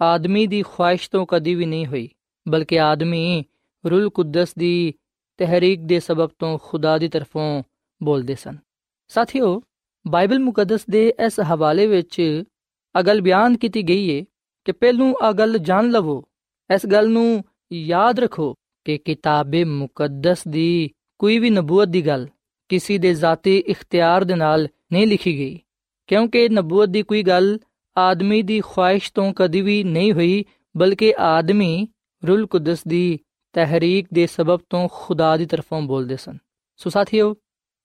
ਆਦਮੀ 0.00 0.46
ਦੀ 0.46 0.62
ਖੁਆਇਸ਼ 0.62 1.08
ਤੋਂ 1.10 1.24
ਕਦੀ 1.26 1.54
ਵੀ 1.54 1.66
ਨਹੀਂ 1.66 1.86
ਹੋਈ 1.86 2.08
ਬਲਕਿ 2.46 2.80
ਆਦਮੀ 2.80 3.44
ਰੂਲ 3.84 4.08
ਕੁਦਸ 4.10 4.54
ਦੀ 4.58 4.92
ਤਹਿਰੀਕ 5.38 5.80
ਦੇ 5.82 5.98
ਸਬਬ 6.00 6.30
ਤੋਂ 6.38 6.56
ਖੁਦਾ 6.58 6.96
ਦੀ 6.98 7.08
ਤਰਫੋਂ 7.08 7.62
ਬੋਲਦੇ 8.00 8.34
ਸਨ 8.34 8.56
ਸਾਥੀਓ 9.10 9.60
ਬਾਈਬਲ 10.04 10.38
ਮੁਕੱਦਸ 10.38 10.84
ਦੇ 10.90 11.08
ਇਸ 11.26 11.40
ਹਵਾਲੇ 11.50 11.86
ਵਿੱਚ 11.86 12.20
ਅਗਲ 12.94 13.20
ਬਿਆਨ 13.20 13.56
ਕੀਤੀ 13.56 13.82
ਗਈ 13.82 14.18
ਹੈ 14.18 14.24
ਕਿ 14.66 14.72
ਪਹਿਲੂ 14.72 15.12
ਅਗਲ 15.30 15.58
ਜਾਣ 15.58 15.90
ਲਵੋ। 15.90 16.22
ਇਸ 16.70 16.86
ਗੱਲ 16.86 17.08
ਨੂੰ 17.10 17.42
ਯਾਦ 17.72 18.20
ਰੱਖੋ 18.20 18.54
ਕਿ 18.86 18.98
ਕਿਤਾਬੇ 18.98 19.64
ਮੁਕੱਦਸ 19.64 20.46
ਦੀ 20.48 20.90
ਕੋਈ 21.20 21.38
ਵੀ 21.38 21.50
ਨਬੂਵਤ 21.50 21.88
ਦੀ 21.88 22.06
ਗੱਲ 22.06 22.28
ਕਿਸੇ 22.70 22.98
ਦੇ 22.98 23.12
ਜ਼ਾਤੀ 23.14 23.56
ਇਖਤਿਆਰ 23.58 24.24
ਦੇ 24.24 24.34
ਨਾਲ 24.34 24.68
ਨਹੀਂ 24.92 25.06
ਲਿਖੀ 25.06 25.36
ਗਈ, 25.38 25.58
ਕਿਉਂਕਿ 26.08 26.48
ਨਬੂਵਤ 26.48 26.88
ਦੀ 26.88 27.02
ਕੋਈ 27.02 27.22
ਗੱਲ 27.22 27.58
ਆਦਮੀ 27.96 28.42
ਦੀ 28.42 28.60
ਖੁਆਇਸ਼ 28.60 29.12
ਤੋਂ 29.12 29.32
ਕਦੀ 29.36 29.60
ਵੀ 29.60 29.82
ਨਹੀਂ 29.84 30.12
ਹੋਈ, 30.12 30.44
ਬਲਕਿ 30.76 31.12
ਆਦਮੀ 31.18 31.88
ਰੂਲ 32.22 32.46
ਕੁਦਸ 32.46 32.84
ਦੀ 32.88 33.18
ਤਹਿਰੀਕ 33.54 34.06
ਦੇ 34.12 34.26
ਸਬਬ 34.26 34.60
ਤੋਂ 34.70 34.88
ਖੁਦਾ 34.92 35.36
ਦੀ 35.36 35.46
ਤਰਫੋਂ 35.46 35.80
ਬੋਲਦੇ 35.82 36.16
ਸਨ। 36.16 36.38
ਸੋ 36.76 36.90
ਸਾਥੀਓ, 36.90 37.34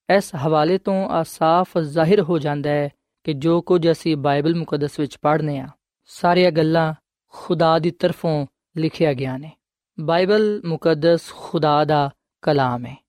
ਇਸ 0.09 0.31
ਹਵਾਲੇ 0.35 0.77
ਤੋਂ 0.77 1.07
ਆ 1.09 1.23
ਸਾਫ਼ 1.23 1.77
ਜ਼ਾਹਿਰ 1.77 2.21
ਹੋ 2.21 2.39
ਜਾਂਦਾ 2.39 2.69
ਹੈ 2.69 2.89
ਕਿ 3.27 3.33
ਜੋ 3.33 3.61
ਕੁਝ 3.61 3.91
ਅਸੀਂ 3.91 4.17
ਬਾਈਬਲ 4.17 4.55
ਮੁਕੱਦਸ 4.55 4.99
ਵਿੱਚ 4.99 5.17
ਪੜ੍ਹਨੇ 5.21 5.59
ਆ 5.59 5.67
ਸਾਰੀਆਂ 6.05 6.51
ਗੱਲਾਂ 6.51 6.93
ਖੁਦਾ 7.27 7.79
ਦੀ 7.79 7.91
ਤਰਫੋਂ 7.91 8.47
ਲਿਖਿਆ 8.77 9.13
ਗਿਆ 9.13 9.37
ਨੇ। 9.37 9.51
ਬਾਈਬਲ 9.99 10.61
ਮੁਕੱਦਸ 10.65 11.33
ਖੁਦਾ 11.33 11.85
ਦਾ 11.85 12.09
ਕਲਾਮ 12.41 12.85
ਹੈ। 12.85 13.05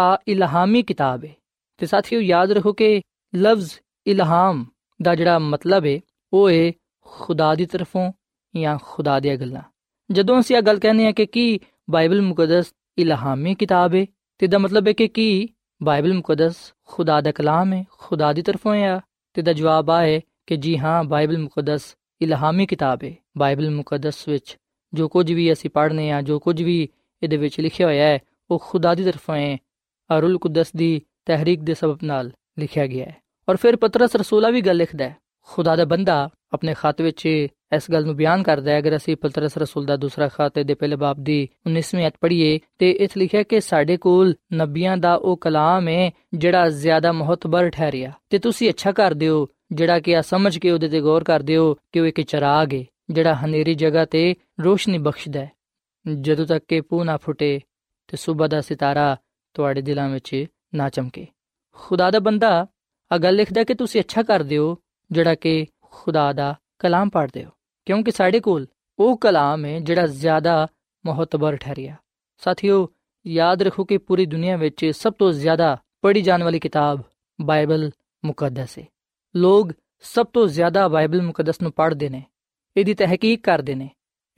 ਆ 0.00 0.18
ਇਲਹਾਮੀ 0.28 0.82
ਕਿਤਾਬ 0.82 1.24
ਹੈ। 1.24 1.34
ਤੇ 1.78 1.86
ਸਾਥੀਓ 1.86 2.20
ਯਾਦ 2.20 2.52
ਰੱਖੋ 2.52 2.72
ਕਿ 2.72 3.02
ਲਫ਼ਜ਼ 3.36 3.70
ਇਲਹਾਮ 4.06 4.66
ਦਾ 5.02 5.14
ਜਿਹੜਾ 5.14 5.38
ਮਤਲਬ 5.38 5.86
ਹੈ, 5.86 6.00
ਉਹ 6.32 6.50
ਹੈ 6.50 6.72
ਖੁਦਾ 7.04 7.54
ਦੀ 7.54 7.66
ਤਰਫੋਂ 7.66 8.12
ਜਾਂ 8.56 8.78
ਖੁਦਾ 8.82 9.20
ਦੀਆਂ 9.20 9.36
ਗੱਲਾਂ। 9.36 9.62
ਜਦੋਂ 10.10 10.40
ਅਸੀਂ 10.40 10.56
ਇਹ 10.56 10.62
ਗੱਲ 10.62 10.78
ਕਹਿੰਦੇ 10.78 11.06
ਆ 11.06 11.12
ਕਿ 11.12 11.26
ਕੀ 11.26 11.60
ਬਾਈਬਲ 11.90 12.22
ਮੁਕੱਦਸ 12.22 12.72
ਇਲਹਾਮੀ 12.98 13.54
ਕਿਤਾਬ 13.54 13.94
ਹੈ, 13.94 14.06
ਤੇ 14.38 14.46
ਦਾ 14.46 14.58
ਮਤਲਬ 14.58 14.88
ਹੈ 14.88 14.92
ਕਿ 14.92 15.08
ਕੀ 15.08 15.48
ਬਾਈਬਲ 15.82 16.14
ਮੁਕੱਦਸ 16.14 16.74
ਖੁਦਾ 16.86 17.20
ਦਾ 17.20 17.32
ਕਲਾਮ 17.32 17.72
ਹੈ, 17.72 17.84
ਖੁਦਾ 17.98 18.32
ਦੀ 18.32 18.42
ਤਰਫੋਂ 18.42 18.74
ਹੈ 18.74 19.00
ਤੇ 19.32 19.42
ਦਾ 19.42 19.52
ਜਵਾਬ 19.52 19.90
ਆ 19.90 20.02
ਹੈ 20.02 20.20
ਕਿ 20.46 20.56
ਜੀ 20.56 20.78
ਹਾਂ, 20.78 21.04
ਬਾਈਬਲ 21.04 21.38
ਮੁਕੱਦਸ 21.38 21.96
ਇਲਹਾਮੀ 22.22 22.66
ਕਿਤਾਬ 22.66 23.04
ਹੈ 23.04 23.14
ਬਾਈਬਲ 23.38 23.70
ਮੁਕੱਦਸ 23.70 24.28
ਵਿੱਚ 24.28 24.56
ਜੋ 24.94 25.08
ਕੁਝ 25.08 25.32
ਵੀ 25.32 25.52
ਅਸੀਂ 25.52 25.70
ਪੜ੍ਹਨੇ 25.70 26.10
ਆ, 26.10 26.22
ਜੋ 26.22 26.38
ਕੁਝ 26.38 26.62
ਵੀ 26.62 26.88
ਇਹਦੇ 27.22 27.36
ਵਿੱਚ 27.36 27.60
ਲਿਖਿਆ 27.60 27.86
ਹੋਇਆ 27.86 28.04
ਹੈ, 28.04 28.18
ਉਹ 28.50 28.62
ਖੁਦਾ 28.68 28.94
ਦੀ 28.94 29.04
ਤਰਫੋਂ 29.04 29.36
ਹੈ 29.36 29.56
ਅਰੁਲ 30.18 30.38
ਕੁਦਸ 30.38 30.72
ਦੀ 30.76 31.02
ਤਹਿਰੀਕ 31.24 31.60
ਦੇ 31.60 31.74
ਸਬਬ 31.74 31.98
ਨਾਲ 32.02 32.32
ਲਿਖਿਆ 32.58 32.86
ਗਿਆ 32.86 33.04
ਹੈ। 33.04 33.16
ਔਰ 33.48 33.56
ਫਿਰ 33.56 33.76
ਪਤਰਸ 33.76 34.16
ਰਸੂਲਾ 34.16 34.50
ਵੀ 34.50 34.60
ਗੱਲ 34.60 34.76
ਲਿਖਦਾ 34.76 35.08
ਹੈ। 35.08 35.16
ਖੁਦਾ 35.42 35.76
ਦਾ 35.76 35.84
ਬੰਦਾ 35.84 36.30
ਆਪਣੇ 36.52 36.74
ਖਤ 36.78 37.00
ਵਿੱਚ 37.00 37.46
ਇਸ 37.76 37.90
ਗੱਲ 37.90 38.04
ਨੂੰ 38.04 38.16
ਬਿਆਨ 38.16 38.42
ਕਰਦਾ 38.42 38.72
ਹੈ, 38.72 38.78
ਅਗਰ 38.78 38.96
ਅਸੀਂ 38.96 39.16
ਪਤਰਸ 39.16 39.58
ਰਸੂਲ 39.58 39.84
ਦਾ 39.84 39.96
ਦੂਸਰਾ 39.96 40.28
ਖਤ 40.28 40.58
ਦੇ 40.58 40.74
ਪਹਿਲੇ 40.74 40.96
ਬਾਬ 40.96 41.16
ਦੀ 41.20 41.48
19ਵੀਂ 41.66 42.06
ਅਧ 42.06 42.12
ਪੜ੍ਹੀਏ, 42.20 42.60
ਤੇ 42.78 42.90
ਇਸ 42.90 43.16
ਲਿਖਿਆ 43.16 43.42
ਕਿ 43.42 43.60
ਸਾਡੇ 43.60 43.96
ਕੋਲ 43.96 44.34
ਨਬੀਆਂ 44.52 44.96
ਦਾ 44.96 45.14
ਉਹ 45.14 45.36
ਕਲਾਮ 45.36 45.88
ਹੈ 45.88 46.10
ਜਿਹੜਾ 46.34 46.68
ਜ਼ਿਆਦਾ 46.68 47.12
ਮਹਤਬਰ 47.12 47.70
ਠਹਿਰਿਆ। 47.70 48.12
ਤੇ 48.30 48.38
ਤੁਸੀਂ 48.38 48.70
ਅੱਛਾ 48.70 48.92
ਕਰਦੇ 48.92 49.28
ਹੋ, 49.28 49.48
ਜਿਹੜਾ 49.72 50.00
ਕਿ 50.00 50.16
ਆ 50.16 50.20
ਸਮਝ 50.20 50.58
ਕੇ 50.58 50.70
ਉਹਦੇ 50.70 50.88
ਤੇ 50.88 51.00
ਗੌਰ 51.00 51.24
ਕਰਦੇ 51.24 51.56
ਹੋ 51.56 51.74
ਕਿ 51.74 52.00
ਉਹ 52.00 52.06
ਇੱਕ 52.06 52.20
ਚਰਾਗ 52.20 52.74
ਹੈ 52.74 52.84
ਜਿਹੜਾ 53.10 53.34
ਹਨੇਰੀ 53.34 53.74
ਜਗ੍ਹਾ 53.74 54.04
ਤੇ 54.04 54.34
ਰੋਸ਼ਨੀ 54.60 54.98
ਬਖਸ਼ਦਾ 54.98 55.40
ਹੈ। 55.40 55.50
ਜਦੋਂ 56.20 56.46
ਤੱਕ 56.46 56.64
ਕਿ 56.68 56.80
ਪੂ 56.80 57.04
ਨਾ 57.04 57.16
ਫੁੱਟੇ 57.16 57.60
ਤੇ 58.08 58.16
ਸਵੇਰ 58.16 58.48
ਦਾ 58.48 58.60
ਸਿਤਾਰਾ 58.60 59.16
ਤੁਹਾਡੇ 59.54 59.82
ਦਿਲਾਂ 59.82 60.08
ਵਿੱਚ 60.08 60.46
ਨਾ 60.74 60.88
ਚਮਕੇ। 60.88 61.26
ਖੁਦਾ 61.74 62.10
ਦਾ 62.10 62.18
ਬੰਦਾ 62.18 62.66
ਆ 63.12 63.18
ਗੱਲ 63.18 63.34
ਲਿਖਦਾ 63.34 63.64
ਕਿ 63.64 63.74
ਤੁਸੀਂ 63.74 64.00
ਅੱਛਾ 64.00 64.22
ਕਰਦੇ 64.22 64.58
ਹੋ, 64.58 64.76
ਜਿਹੜਾ 65.12 65.34
ਕਿ 65.34 65.66
ਖੁਦਾ 65.90 66.32
ਦਾ 66.32 66.54
ਕਲਾਮ 66.78 67.08
ਪੜ੍ਹਦੇ 67.08 67.44
ਹੋ। 67.44 67.50
ਕਿਉਂਕਿ 67.86 68.10
ਸਾਡੇ 68.10 68.40
ਕੋਲ 68.40 68.66
ਉਹ 68.98 69.16
ਕਲਾਮ 69.16 69.64
ਹੈ 69.64 69.78
ਜਿਹੜਾ 69.80 70.06
ਜ਼ਿਆਦਾ 70.06 70.66
ਮਹਤਬਰ 71.04 71.56
ਠਹਿਰਿਆ 71.56 71.96
ਸਾਥੀਓ 72.42 72.86
ਯਾਦ 73.26 73.62
ਰੱਖੋ 73.62 73.84
ਕਿ 73.84 73.98
ਪੂਰੀ 73.98 74.26
ਦੁਨੀਆ 74.26 74.56
ਵਿੱਚ 74.56 74.84
ਸਭ 74.94 75.12
ਤੋਂ 75.12 75.32
ਜ਼ਿਆਦਾ 75.32 75.76
ਪੜ੍ਹੀ 76.02 76.22
ਜਾਣ 76.22 76.42
ਵਾਲੀ 76.42 76.58
ਕਿਤਾਬ 76.58 77.02
ਬਾਈਬਲ 77.38 77.90
ਮੁਕੱਦਸ 78.22 78.78
ਹੈ 78.78 78.84
ਲੋਕ 79.34 79.72
ਸਭ 80.04 80.26
ਤੋਂ 80.26 80.46
ਜ਼ਿਆਦਾ 80.48 80.86
ਬਾਈਬਲ 80.88 81.22
ਮੁਕੱਦਸ 81.22 81.60
ਨੂੰ 81.62 81.72
ਪੜ੍ਹਦੇ 81.72 82.08
ਨੇ 82.08 82.22
ਇਹਦੀ 82.76 82.94
ਤਹਿਕੀਕ 82.94 83.42
ਕਰਦੇ 83.44 83.74
ਨੇ 83.74 83.88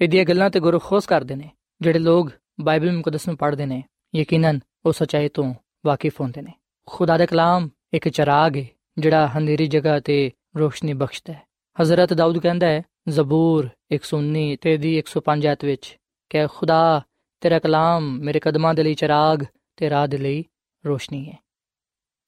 ਇਹਦੀਆਂ 0.00 0.24
ਗੱਲਾਂ 0.24 0.50
ਤੇ 0.50 0.60
ਗੁਰੂ 0.60 0.78
ਖੋਸ 0.78 1.06
ਕਰਦੇ 1.06 1.34
ਨੇ 1.34 1.50
ਜਿਹੜੇ 1.80 1.98
ਲੋਕ 1.98 2.30
ਬਾਈਬਲ 2.60 2.92
ਮੁਕੱਦਸ 2.92 3.28
ਨੂੰ 3.28 3.36
ਪੜ੍ਹਦੇ 3.36 3.66
ਨੇ 3.66 3.82
ਯਕੀਨਨ 4.14 4.58
ਉਹ 4.84 4.92
ਸਚਾਈ 4.92 5.28
ਤੋਂ 5.28 5.52
ਵਾਕਿਫ 5.86 6.20
ਹੁੰਦੇ 6.20 6.42
ਨੇ 6.42 6.52
ਖੁਦਾ 6.88 7.16
ਦਾ 7.18 7.26
ਕਲਾਮ 7.26 7.68
ਇੱਕ 7.94 8.08
ਚਰਾਗ 8.08 8.56
ਹੈ 8.56 8.66
ਜਿਹੜਾ 8.98 9.26
ਹਨੇਰੀ 9.36 9.66
ਜਗ੍ਹਾ 9.66 9.98
ਤੇ 10.00 10.30
ਰੋਸ਼ਨੀ 10.56 10.92
ਬਖਸ਼ਦਾ 10.92 11.32
ਹੈ 11.32 11.42
ਹਜ਼ਰਤ 11.76 12.12
ਦਾਊਦ 12.12 12.38
ਕਹਿੰਦਾ 12.38 12.66
ਹੈ 12.66 12.82
ਜ਼ਬੂਰ 13.08 13.68
119 13.90 14.56
ਤੇ 14.56 14.76
ਦੀ 14.76 14.98
105 14.98 15.46
ਆਇਤ 15.48 15.64
ਵਿੱਚ 15.64 15.98
ਕਿ 16.30 16.46
ਖੁਦਾ, 16.46 17.02
ਤੇਰਾ 17.40 17.58
ਕਲਾਮ 17.58 18.18
ਮੇਰੇ 18.18 18.40
ਕਦਮਾਂ 18.40 18.74
ਦੇ 18.74 18.82
ਲਈ 18.82 18.94
ਚਰਾਗ 18.94 19.38
ਤੇ 19.76 19.90
ਰਾਹ 19.90 20.06
ਦੇ 20.06 20.18
ਲਈ 20.18 20.44
ਰੋਸ਼ਨੀ 20.86 21.28
ਹੈ। 21.28 21.38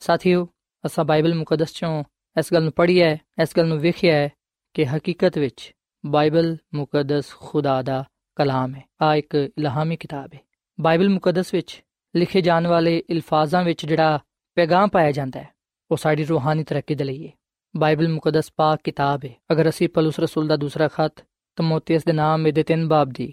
ਸਾਥੀਓ, 0.00 0.48
ਅਸਾਂ 0.86 1.04
ਬਾਈਬਲ 1.04 1.34
ਮੁਕੱਦਸ 1.34 1.72
ਚੋਂ 1.72 2.04
ਇਸ 2.38 2.52
ਗੱਲ 2.52 2.62
ਨੂੰ 2.62 2.72
ਪੜ੍ਹਿਆ 2.72 3.10
ਹੈ 3.10 3.18
ਇਸ 3.42 3.48
ਗੱਲ 3.56 3.66
ਨੂੰ 3.66 3.78
ਵੇਖਿਆ 3.78 4.16
ਹੈ 4.16 4.28
ਕਿ 4.74 4.86
ਹਕੀਕਤ 4.86 5.38
ਵਿੱਚ 5.38 5.72
ਬਾਈਬਲ 6.06 6.56
ਮੁਕੱਦਸ 6.74 7.34
ਖੁਦਾ 7.34 7.82
ਦਾ 7.82 8.04
ਕਲਾਮ 8.36 8.74
ਹੈ। 8.74 8.84
ਆ 9.02 9.16
ਇੱਕ 9.16 9.34
ਇਲਹਾਮੀ 9.34 9.96
ਕਿਤਾਬ 9.96 10.34
ਹੈ। 10.34 10.40
ਬਾਈਬਲ 10.80 11.08
ਮੁਕੱਦਸ 11.08 11.54
ਵਿੱਚ 11.54 11.84
ਲਿਖੇ 12.16 12.40
ਜਾਣ 12.40 12.66
ਵਾਲੇ 12.66 13.02
ਅਲਫਾਜ਼ਾਂ 13.10 13.64
ਵਿੱਚ 13.64 13.86
ਜਿਹੜਾ 13.86 14.20
ਪੈਗਾਮ 14.54 14.88
ਪਾਇਆ 14.88 15.12
ਜਾਂਦਾ 15.12 15.42
ਹੈ, 15.42 15.48
ਉਹ 15.90 15.96
ਸਾਡੀ 15.96 16.24
ਰੂਹਾਨੀ 16.24 16.64
ਤਰੱਕੀ 16.64 16.94
ਦੇ 16.94 17.04
ਲਈ 17.04 17.26
ਹੈ। 17.26 17.32
ਬਾਈਬਲ 17.74 18.08
ਮੁਕੱਦਸ 18.08 18.52
ਪਾਕ 18.56 18.80
ਕਿਤਾਬ 18.84 19.24
ਹੈ 19.24 19.30
ਅਗਰ 19.52 19.68
ਅਸੀਂ 19.68 19.88
ਪਲੂਸ 19.88 20.20
ਰਸੂਲ 20.20 20.46
ਦਾ 20.46 20.56
ਦੂਸਰਾ 20.56 20.88
ਖਤ 20.88 21.24
ਤਮੋਥੀਅਸ 21.56 22.04
ਦੇ 22.04 22.12
ਨਾਮ 22.12 22.50
ਦੇ 22.50 22.62
ਤਿੰਨ 22.62 22.88
ਬਾਬ 22.88 23.12
ਦੀ 23.12 23.32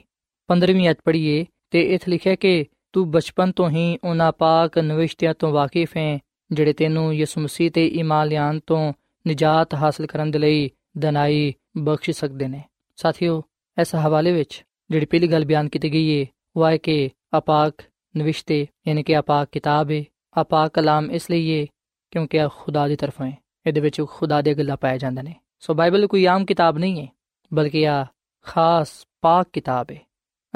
15ਵੀਂ 0.49 0.89
ਅਧ 0.89 0.95
ਪੜ੍ਹੀਏ 1.05 1.45
ਤੇ 1.69 1.81
ਇਥੇ 1.81 2.11
ਲਿਖਿਆ 2.11 2.35
ਕਿ 2.35 2.65
ਤੂੰ 2.93 3.11
ਬਚਪਨ 3.11 3.51
ਤੋਂ 3.51 3.69
ਹੀ 3.69 3.97
ਉਹਨਾਂ 4.03 4.31
ਪਾਕ 4.31 4.77
ਨਵਿਸ਼ਤਿਆਂ 4.77 5.33
ਤੋਂ 5.33 5.51
ਵਾਕਿਫ 5.51 5.97
ਹੈ 5.97 6.19
ਜਿਹੜੇ 6.51 6.73
ਤੈਨੂੰ 6.73 7.15
ਯਿਸੂ 7.15 7.41
ਮਸੀਹ 7.41 7.71
ਤੇ 7.71 7.87
ਈਮਾਨ 7.87 8.27
ਲਿਆਉਣ 8.27 8.59
ਤੋਂ 8.67 8.93
ਨਜਾਤ 9.27 9.73
ਹਾਸਲ 9.73 10.05
ਕਰਨ 10.05 10.31
ਦੇ 10.31 10.39
ਲਈ 10.39 10.69
ਦਨਾਈ 10.97 11.53
ਬਖਸ਼ 11.77 12.09
ਸਕਦੇ 12.11 12.47
ਨੇ 12.47 12.61
ਸਾਥੀਓ 12.97 13.41
ਇਸ 13.77 13.95
ਹਵਾਲੇ 13.95 14.31
ਵਿੱਚ 14.31 14.63
ਜਿਹੜੀ 14.89 15.05
ਪਹਿਲੀ 15.05 15.27
ਗੱਲ 15.27 15.45
ਬਿਆਨ 15.45 15.69
ਕੀਤੀ 15.69 15.93
ਗਈ 15.93 16.19
ਹੈ 16.19 16.25
ਉਹ 16.55 16.67
ਹੈ 16.67 16.77
ਕਿ 16.77 17.09
ਆਪਾਕ 17.33 17.83
ਨਵਿਸ਼ਤੇ 18.17 18.67
ਯਾਨੀ 18.87 19.03
ਕਿ 19.03 19.15
ਆਪਾਕ 19.15 19.49
ਕਿਤਾਬ 19.51 19.91
ਹੈ 19.91 20.03
ਆਪਾਕ 20.37 20.73
ਕਲਾਮ 20.73 21.11
ਇਸ 21.11 21.29
ਲਈ 21.31 21.59
ਹੈ 21.59 21.65
ਕਿਉਂਕਿ 22.11 22.37
ਇਹ 22.37 22.47
ਖੁਦਾ 22.57 22.87
ਦੀ 22.87 22.95
ਤਰਫੋਂ 22.95 23.25
ਹੈ 23.25 23.37
ਇਹਦੇ 23.65 23.79
ਵਿੱਚ 23.79 24.01
ਖੁਦਾ 24.09 24.41
ਦੇ 24.41 24.53
ਗੱਲਾਂ 24.53 24.77
ਪਾਏ 24.77 24.97
ਜਾਂਦੇ 24.97 25.23
ਨੇ। 25.23 25.35
ਸੋ 25.59 25.73
ਬਾਈਬਲ 25.73 26.07
ਕੋਈ 26.07 26.25
ਆਮ 26.25 26.45
ਕਿਤਾਬ 26.45 26.77
ਨਹੀਂ 26.77 27.01
ਹੈ, 27.01 27.07
ਬਲਕਿ 27.53 27.87
ਆ 27.87 28.05
ਖਾਸ 28.45 29.05
ਪਾਕ 29.21 29.47
ਕਿਤਾਬ 29.53 29.91
ਹੈ। 29.91 29.99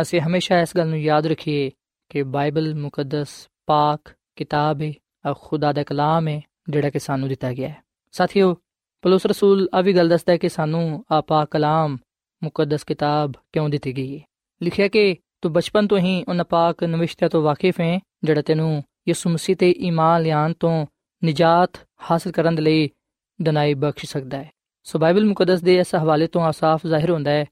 ਅਸੀਂ 0.02 0.22
ਹਮੇਸ਼ਾ 0.22 0.60
ਇਸ 0.62 0.78
ਗੱਲ 0.78 0.88
ਨੂੰ 0.88 1.02
ਯਾਦ 1.02 1.28
ਰੱਖੀਏ 1.28 1.72
ਕਿ 2.10 2.24
ਬਾਈਬਲ 2.24 2.76
ਮੁਕੱਦਸ 2.76 3.50
ਪਾਕ 3.66 4.14
ਕਿਤਾਬ 4.36 4.82
ਹੈ 4.82 4.94
ਆ 5.26 5.34
ਖੁਦਾ 5.40 5.72
ਦਾ 5.72 5.84
ਕਲਾਮ 5.84 6.28
ਹੈ, 6.28 6.42
ਜਿਹੜਾ 6.70 6.90
ਕਿ 6.90 7.00
ਸਾਨੂੰ 7.00 7.30
ਦਿੱਤਾ 7.30 7.54
ਗਿਆ 7.54 7.70
ਹੈ। 7.70 7.78
ਸਾਥੀਓ, 8.12 8.58
ਪਲੂਸ 9.02 9.26
ਰਸੂਲ 9.26 9.70
ਆ 9.74 9.82
ਵੀ 9.82 9.94
ਗੱਲ 9.94 10.10
ਦੱਸਦਾ 10.10 10.34
ਹੈ 10.34 10.38
ਕਿ 10.38 10.50
ਸਾਨੂੰ 10.50 11.06
ਆ 11.12 11.22
ਪਾਕ 11.22 11.48
ਕਲਾਮ, 11.52 11.98
ਮੁਕੱਦਸ 12.44 12.84
ਕਿਤਾਬ 12.84 13.32
ਕਿਉਂ 13.54 13.70
ਦਿੱਤੀ 13.70 13.98
ਗਈ 13.98 14.16
ਹੈ? 14.16 14.24
ਲਿਖਿਆ 14.64 14.88
ਕਿ 14.88 15.18
ਤੂੰ 15.42 15.54
ਬਚਪਨ 15.54 15.88
ਤੋਂ 15.88 15.98
ਹੀ 15.98 16.24
ਉਹਨਾਂ 16.28 16.46
ਪਾਕ 16.46 16.84
ਨਵਿਸ਼ਤਿਆਂ 16.84 17.30
ਤੋਂ 17.30 17.42
ਵਾਕਿਫ 17.42 17.82
ਹੈ, 17.82 18.00
ਜਿਹੜਾ 18.24 18.42
ਤੈਨੂੰ 18.42 18.84
ਯਿਸੂ 19.08 19.30
ਮਸੀਹ 19.30 19.56
ਤੇ 19.56 19.72
ਈਮਾਨ 19.72 20.22
ਲਿਆਉਣ 20.22 20.54
ਤੋਂ 20.54 20.86
ਨਜਾਤ 21.26 21.80
ਹਾਸਲ 22.12 22.32
ਕਰਨ 22.32 22.56
ਦੇ 22.56 22.62
ਲਈ 22.62 22.90
ਦਨਾਈ 23.42 23.74
ਬਖਸ਼ 23.74 24.06
ਸਕਦਾ 24.06 24.38
ਹੈ। 24.38 24.52
ਸੋ 24.84 25.00
ਬਾਈਬਲ 25.00 25.26
ਮੁਕੱਦਸ 25.26 25.62
ਦੇ 25.62 25.80
ਇਸ 25.80 25.96
ਹਵਾਲੇ 25.96 26.28
ਤੋਂ 26.28 26.52
ਸਾਫ਼ 26.52 26.88
ਜ਼ਾਹਿਰ 26.88 27.10
ਹੁੰਦਾ 27.10 27.32
ਹੈ 27.32 27.46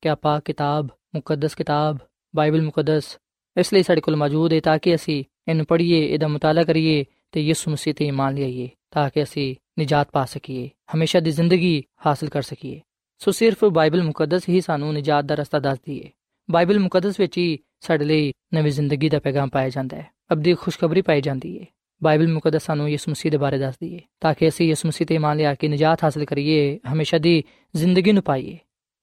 ਕਿ 0.00 0.08
ਆਪਾ 0.08 0.40
ਕਿਤਾਬ, 0.40 0.88
ਮੁਕੱਦਸ 1.14 1.54
ਕਿਤਾਬ, 1.54 1.98
ਬਾਈਬਲ 2.36 2.62
ਮੁਕੱਦਸ 2.62 3.18
ਇਸ 3.56 3.74
ਲਈ 3.74 3.82
ਸਾਡੇ 3.82 4.00
ਕੋਲ 4.00 4.16
ਮੌਜੂਦ 4.16 4.52
ਹੈ 4.52 4.60
ਤਾਂ 4.60 4.78
ਕਿ 4.78 4.94
ਅਸੀਂ 4.94 5.24
ਇਹਨੂੰ 5.48 5.66
ਪੜ੍ਹੀਏ, 5.66 6.06
ਇਹਦਾ 6.06 6.28
ਮਤਾਲਾ 6.28 6.62
ਕਰੀਏ 6.62 7.04
ਤੇ 7.32 7.40
ਯਿਸੂ 7.42 7.70
ਮਸੀਹ 7.70 7.94
ਤੇ 7.94 8.06
ਇਮਾਨ 8.06 8.34
ਲਿਆਈਏ 8.34 8.68
ਤਾਂ 8.90 9.10
ਕਿ 9.10 9.22
ਅਸੀਂ 9.22 9.56
ਨਿਜਾਤ 9.78 10.08
ਪਾ 10.12 10.24
ਸਕੀਏ, 10.24 10.70
ਹਮੇਸ਼ਾ 10.94 11.20
ਦੀ 11.20 11.30
ਜ਼ਿੰਦਗੀ 11.30 11.84
ਹਾਸਲ 12.06 12.28
ਕਰ 12.28 12.42
ਸਕੀਏ। 12.42 12.80
ਸੋ 13.18 13.30
ਸਿਰਫ 13.30 13.64
ਬਾਈਬਲ 13.64 14.02
ਮੁਕੱਦਸ 14.02 14.48
ਹੀ 14.48 14.60
ਸਾਨੂੰ 14.60 14.94
ਨਿਜਾਤ 14.94 15.24
ਦਾ 15.24 15.34
ਰਸਤਾ 15.34 15.58
ਦੱਸਦੀ 15.58 16.04
ਹੈ। 16.04 16.10
ਬਾਈਬਲ 16.50 16.78
ਮੁਕੱਦਸ 16.78 17.20
ਵਿੱਚ 17.20 17.38
ਹੀ 17.38 17.58
ਸਾਡੇ 17.80 18.04
ਲਈ 18.04 18.32
ਨਵੀਂ 18.54 18.72
ਜ਼ਿੰਦਗੀ 18.72 19.08
ਦਾ 19.08 19.18
ਪੈਗਾਮ 19.18 19.48
ਪਾਇਆ 19.48 19.68
ਜਾਂਦਾ 19.68 19.96
ਹੈ। 19.96 20.10
ਅਬਦੀ 20.32 20.54
ਖੁਸ਼ਖਬਰੀ 20.54 21.02
ਪਾਈ 21.02 21.20
ਜਾਂਦੀ 21.20 21.60
ਹੈ। 21.60 21.66
ਬਾਈਬਲ 22.02 22.28
ਮੁਕੱਦਸ 22.28 22.64
ਸਾਨੂੰ 22.64 22.88
ਯਿਸੂ 22.90 23.10
ਮਸੀਹ 23.10 23.30
ਦੇ 23.30 23.36
ਬਾਰੇ 23.36 23.58
ਦੱਸਦੀ 23.58 23.94
ਹੈ 23.94 24.00
ਤਾਂ 24.20 24.32
ਕਿ 24.34 24.48
ਅਸੀਂ 24.48 24.68
ਯਿਸੂ 24.68 24.88
ਮਸੀਹ 24.88 25.06
ਤੇ 25.06 25.14
ਇਮਾਨ 25.14 25.36
ਲਿਆ 25.36 25.54
ਕੇ 25.54 25.68
ਨਿਜਾਤ 25.68 26.04
ਹਾਸਲ 26.04 26.24
ਕਰੀਏ 26.24 26.78
ਹਮੇਸ਼ਾ 26.92 27.18
ਦੀ 27.18 27.42
ਜ਼ਿੰਦਗੀ 27.74 28.12
ਨੂੰ 28.12 28.22
ਪਾਈਏ 28.22 28.56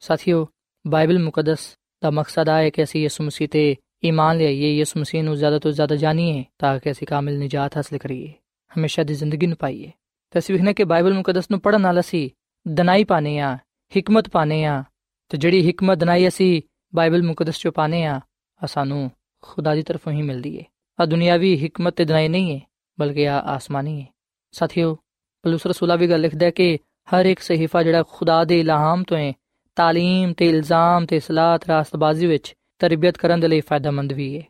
ਸਾਥੀਓ 0.03 0.45
ਬਾਈਬਲ 0.85 1.19
ਮੁਕੱਦਸ 1.19 1.67
ਦਾ 2.01 2.09
ਮਕਸਦ 2.11 2.49
ਹੈ 2.49 2.69
ਕਿ 2.69 2.83
ਅਸੀਂ 2.83 3.01
ਯਿਸੂ 3.01 3.23
ਮਸੀਹ 3.23 3.47
ਤੇ 3.47 3.75
ਈਮਾਨ 4.05 4.37
ਲਿਆਈਏ 4.37 4.71
ਯਿਸੂ 4.71 4.99
ਮਸੀਹ 4.99 5.23
ਨੂੰ 5.23 5.35
ਜ਼ਿਆਦਾ 5.35 5.59
ਤੋਂ 5.59 5.71
ਜ਼ਿਆਦਾ 5.71 5.95
ਜਾਣੀਏ 5.95 6.43
ਤਾਂ 6.59 6.77
ਕਿ 6.79 6.91
ਅਸੀਂ 6.91 7.07
ਕਾਮਿਲ 7.07 7.37
ਨਿਜਾਤ 7.39 7.77
ਹਾਸਲ 7.77 7.97
ਕਰੀਏ 7.97 8.31
ਹਮੇਸ਼ਾ 8.71 9.03
ਦੀ 9.03 9.13
ਜ਼ਿੰਦਗੀ 9.13 9.47
ਨੂੰ 9.47 9.57
ਪਾਈਏ 9.57 9.91
ਤਾਂ 10.33 10.39
ਅਸੀਂ 10.39 10.55
ਵੇਖਣਾ 10.55 10.73
ਕਿ 10.73 10.83
ਬਾਈਬਲ 10.83 11.13
ਮੁਕੱਦਸ 11.13 11.51
ਨੂੰ 11.51 11.59
ਪੜ੍ਹਨ 11.59 11.81
ਨਾਲ 11.81 11.99
ਅਸੀਂ 11.99 12.29
ਦਨਾਈ 12.65 13.03
ਪਾਣੇ 13.03 13.37
ਆ 13.39 13.57
ਹਕਮਤ 13.91 14.29
ਪਾਣੇ 14.29 14.63
ਆ 14.65 14.83
ਤੇ 15.31 15.37
ਜਿਹੜੀ 15.37 15.69
ਹਕਮਤ 15.69 15.97
ਦਨਾਈ 15.97 16.27
ਅਸੀਂ 16.27 16.61
ਬਾਈਬਲ 16.93 17.23
ਮੁਕੱਦਸ 17.23 17.59
ਚੋਂ 17.59 17.71
ਪਾਣੇ 17.71 18.03
ਆ 18.05 18.19
ਆ 18.61 18.65
ਸਾਨੂੰ 18.65 19.09
ਖੁਦਾ 19.43 19.75
ਦੀ 19.75 19.81
ਤਰਫੋਂ 19.81 20.11
ਹੀ 20.13 20.21
ਮਿਲਦੀ 20.21 20.57
ਹੈ 20.59 20.63
ਆ 20.99 21.05
ਦੁਨਿਆਵੀ 21.05 21.55
ਹਕਮਤ 21.65 21.93
ਤੇ 21.93 22.05
ਦਨਾਈ 22.05 22.27
ਨਹੀਂ 22.27 22.53
ਹੈ 22.53 22.65
ਬਲਕਿ 22.99 23.27
ਆ 23.27 23.39
ਆਸਮਾਨੀ। 23.39 24.01
ਹੈ 24.01 24.07
ਸਾਥੀਓ 24.51 24.97
ਪਲੂਸ 25.43 25.65
ਰਸੂਲਾ 25.67 25.95
ਵੀ 25.95 26.09
ਗੱਲ 26.09 26.21
ਲਿਖਦਾ 26.21 26.45
ਹੈ 26.45 26.51
ਕਿ 26.51 26.77
ਹਰ 27.07 27.25
ਇੱਕ 27.25 27.39
ਸਹੀਫਾ 27.39 27.83
ਜਿਹੜਾ 27.83 28.03
ਖੁਦਾ 28.09 28.43
ਦੇ 28.43 28.59
ਇਲਹਾਮ 28.59 29.03
ਤੋਂ 29.03 29.17
ਹੈ, 29.17 29.33
ਤਾਲੀਮ 29.77 30.33
ਤੇ 30.33 30.49
ਇਲਜ਼ਾਮ 30.49 31.05
ਤੇ 31.05 31.19
ਸਲਾਤ 31.19 31.67
ਰਾਸਤਬਾਜ਼ੀ 31.67 32.27
ਵਿੱਚ 32.27 32.53
ਤਰਬੀਅਤ 32.79 33.17
ਕਰਨ 33.17 33.39
ਦੇ 33.39 33.47
ਲਈ 33.47 33.61
ਫਾਇਦਾਮੰਦ 33.61 34.13
ਵੀ 34.13 34.37
ਹੈ। 34.37 34.43